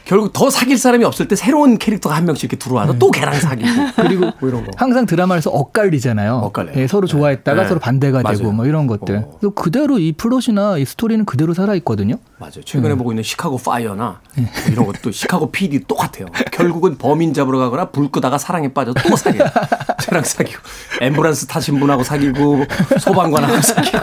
[0.05, 3.69] 결국 더 사귈 사람이 없을 때 새로운 캐릭터가 한 명씩 이렇게 들어와서 또 걔랑 사귀고.
[3.95, 4.71] 그리고 뭐 이런 거.
[4.77, 6.35] 항상 드라마에서 엇갈리잖아요.
[6.43, 6.75] 엇갈려요.
[6.77, 7.67] 예, 서로 좋아했다가 네.
[7.67, 8.37] 서로 반대가 맞아요.
[8.37, 9.17] 되고 뭐 이런 것들.
[9.17, 9.49] 어.
[9.51, 12.15] 그대로 이 플롯이나 이 스토리는 그대로 살아 있거든요.
[12.43, 12.61] 맞아요.
[12.65, 16.25] 최근에 보고 있는 시카고 파이어나 뭐 이런 것도 시카고 PD 똑같아요.
[16.51, 19.45] 결국은 범인 잡으러 가거나 불 끄다가 사랑에 빠져 또 사귀어.
[20.01, 20.59] 쟤랑 사귀고.
[20.99, 22.65] 앰뷸런스 타신 분하고 사귀고
[22.99, 23.97] 소방관하고 사귀고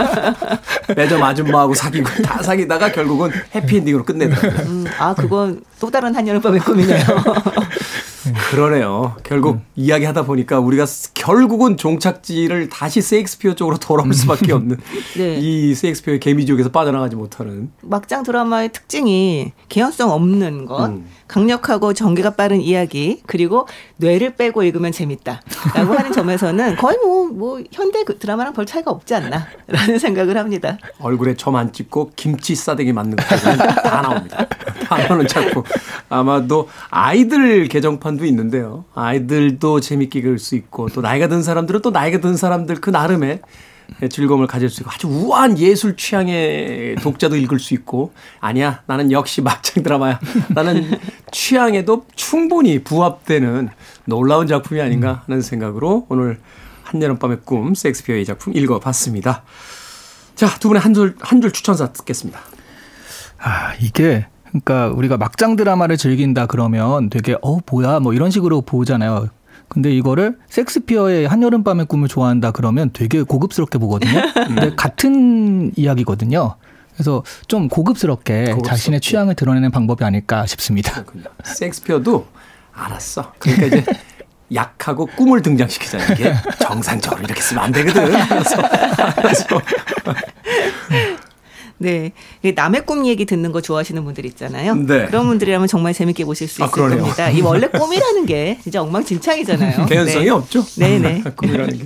[0.96, 4.66] 매점 아줌마하고 사귀고 다 사귀다가 결국은 해피엔딩으로 끝내더라고요.
[4.68, 7.04] 음, 아, 그건 또 다른 한여름밤의 꿈이네요.
[8.50, 9.16] 그러네요.
[9.22, 14.78] 결국 이야기하다 보니까 우리가 스- 결국은 종착지를 다시 세익스피어 쪽으로 돌아올 수밖에 없는
[15.16, 15.36] 네.
[15.40, 21.06] 이 세익스피어의 개미지옥에서 빠져나가지 못하는 막장 드라마의 특징이 개연성 없는 것, 음.
[21.30, 23.68] 강력하고 전개가 빠른 이야기, 그리고
[23.98, 29.14] 뇌를 빼고 읽으면 재밌다라고 하는 점에서는 거의 뭐, 뭐 현대 그 드라마랑 별 차이가 없지
[29.14, 30.76] 않나라는 생각을 합니다.
[30.98, 34.46] 얼굴에 점 안 찍고 김치 싸대기 맞는 것들은 다 나옵니다.
[34.88, 35.62] 다 나오는 작품.
[36.08, 38.84] 아마도 아이들 개정판도 있는데요.
[38.94, 43.40] 아이들도 재밌게 읽을 수 있고 또 나이가 든 사람들은 또 나이가 든 사람들 그 나름의
[44.08, 49.42] 즐거움을 가질 수 있고 아주 우아한 예술 취향의 독자도 읽을 수 있고 아니야 나는 역시
[49.42, 50.20] 막장 드라마야
[50.50, 50.98] 나는
[51.30, 53.68] 취향에도 충분히 부합되는
[54.04, 56.38] 놀라운 작품이 아닌가 하는 생각으로 오늘
[56.84, 59.44] 한여름밤의 꿈 섹스피어의 작품 읽어봤습니다.
[60.34, 62.40] 자, 두 분의 한 줄, 한줄 추천사 듣겠습니다.
[63.38, 69.28] 아, 이게 그러니까 우리가 막장 드라마를 즐긴다 그러면 되게 어 뭐야 뭐 이런 식으로 보잖아요.
[69.70, 74.20] 근데 이거를 섹스피어의 한여름밤의 꿈을 좋아한다 그러면 되게 고급스럽게 보거든요.
[74.34, 76.56] 근데 같은 이야기거든요.
[76.92, 78.68] 그래서 좀 고급스럽게, 고급스럽게.
[78.68, 81.04] 자신의 취향을 드러내는 방법이 아닐까 싶습니다.
[81.44, 82.26] 섹스피어도
[82.72, 83.32] 알았어.
[83.38, 83.84] 그러니까 이제
[84.52, 86.14] 약하고 꿈을 등장시키잖아요.
[86.14, 88.10] 이게 정상적으로 이렇게 쓰면 안 되거든.
[88.28, 88.56] 그래서,
[89.14, 89.46] 그래서
[91.80, 92.12] 네.
[92.54, 94.74] 남의 꿈 얘기 듣는 거 좋아하시는 분들 있잖아요.
[94.74, 95.06] 네.
[95.06, 97.00] 그런 분들이라면 정말 재밌게 보실 수 아, 있을 그러네요.
[97.00, 97.30] 겁니다.
[97.30, 99.86] 이 원래 꿈이라는 게 진짜 엉망진창이잖아요.
[99.88, 100.30] 개연성이 네.
[100.30, 100.62] 없죠.
[100.76, 101.22] 네네.
[101.36, 101.84] 꿈이라는 게.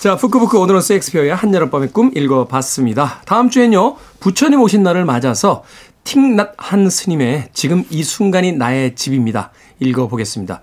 [0.00, 3.20] 자, 푸크푸크 오늘은 섹스피어의 한여름밤의 꿈 읽어봤습니다.
[3.26, 5.62] 다음 주엔요, 부처님 오신 날을 맞아서
[6.04, 9.50] 틱낫 한 스님의 지금 이 순간이 나의 집입니다.
[9.80, 10.62] 읽어보겠습니다.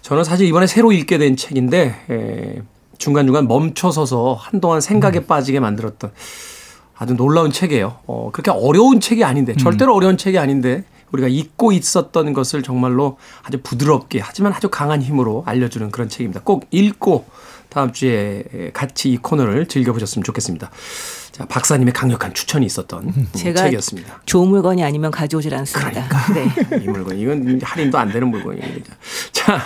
[0.00, 2.62] 저는 사실 이번에 새로 읽게 된 책인데, 에,
[2.96, 6.10] 중간중간 멈춰서서 한동안 생각에 빠지게 만들었던
[6.98, 7.98] 아주 놀라운 책이에요.
[8.06, 13.60] 어, 그렇게 어려운 책이 아닌데, 절대로 어려운 책이 아닌데, 우리가 잊고 있었던 것을 정말로 아주
[13.62, 16.42] 부드럽게, 하지만 아주 강한 힘으로 알려주는 그런 책입니다.
[16.44, 17.26] 꼭 읽고
[17.68, 18.42] 다음 주에
[18.72, 20.70] 같이 이 코너를 즐겨보셨으면 좋겠습니다.
[21.32, 24.22] 자, 박사님의 강력한 추천이 있었던 음, 제가 책이었습니다.
[24.26, 26.08] 좋은 물건이 아니면 가져오질 않습니다.
[26.34, 26.48] 네.
[26.82, 28.66] 이 물건, 이건 할인도 안 되는 물건이에요.
[29.32, 29.60] 자,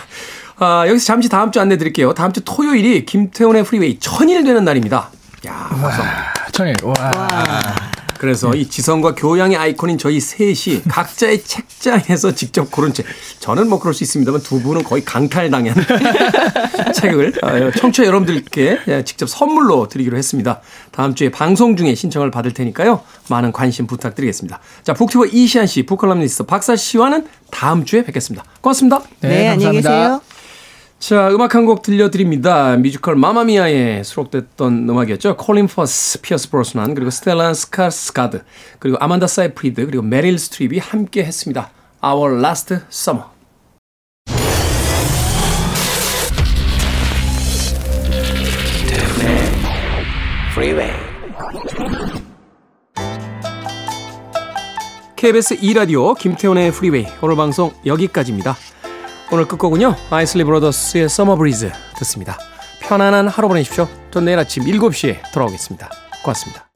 [0.59, 2.13] 아, 여기서 잠시 다음 주 안내 드릴게요.
[2.13, 5.11] 다음 주 토요일이 김태훈의 프리웨이 천일 되는 날입니다.
[5.47, 6.03] 야, 벌써
[6.53, 6.77] 아, 천일.
[6.83, 6.93] 와.
[8.19, 13.05] 그래서 이 지성과 교양의 아이콘인 저희 셋이 각자의 책장에서 직접 고른 책.
[13.41, 15.75] 저는 뭐 그럴 수 있습니다만 두 분은 거의 강탈당한
[16.95, 20.61] 책을 어, 청취자 여러분들께 직접 선물로 드리기로 했습니다.
[20.93, 23.01] 다음 주에 방송 중에 신청을 받을 테니까요.
[23.29, 24.61] 많은 관심 부탁드리겠습니다.
[24.85, 28.45] 자, 북튜버 이시한 씨, 북컬럼니스트 박사 씨와는 다음 주에 뵙겠습니다.
[28.61, 29.03] 고맙습니다.
[29.21, 30.21] 네, 안녕히 계세요.
[31.03, 32.77] 자, 음악 한 곡 들려드립니다.
[32.77, 35.37] 뮤지컬 맘마미아에 수록됐던 음악이었죠.
[35.37, 38.45] 콜린 퍼스, 피어스 브로스난, 그리고 스텔란 스카스가드,
[38.79, 41.71] 그리고 아만다 사이프리드, 그리고 메릴 스트립이 함께 했습니다.
[42.05, 43.27] Our Last Summer.
[55.17, 58.57] KBS 2라디오 김태훈의 프리웨이 오늘 방송 여기까지입니다.
[59.33, 59.97] 오늘 끝곡은요.
[60.11, 62.37] 아이슬리 브라더스의 Summer Breeze 듣습니다.
[62.81, 63.89] 편안한 하루 보내십시오.
[64.11, 65.91] 전 내일 아침 7시에 돌아오겠습니다.
[66.23, 66.67] 고맙습니다.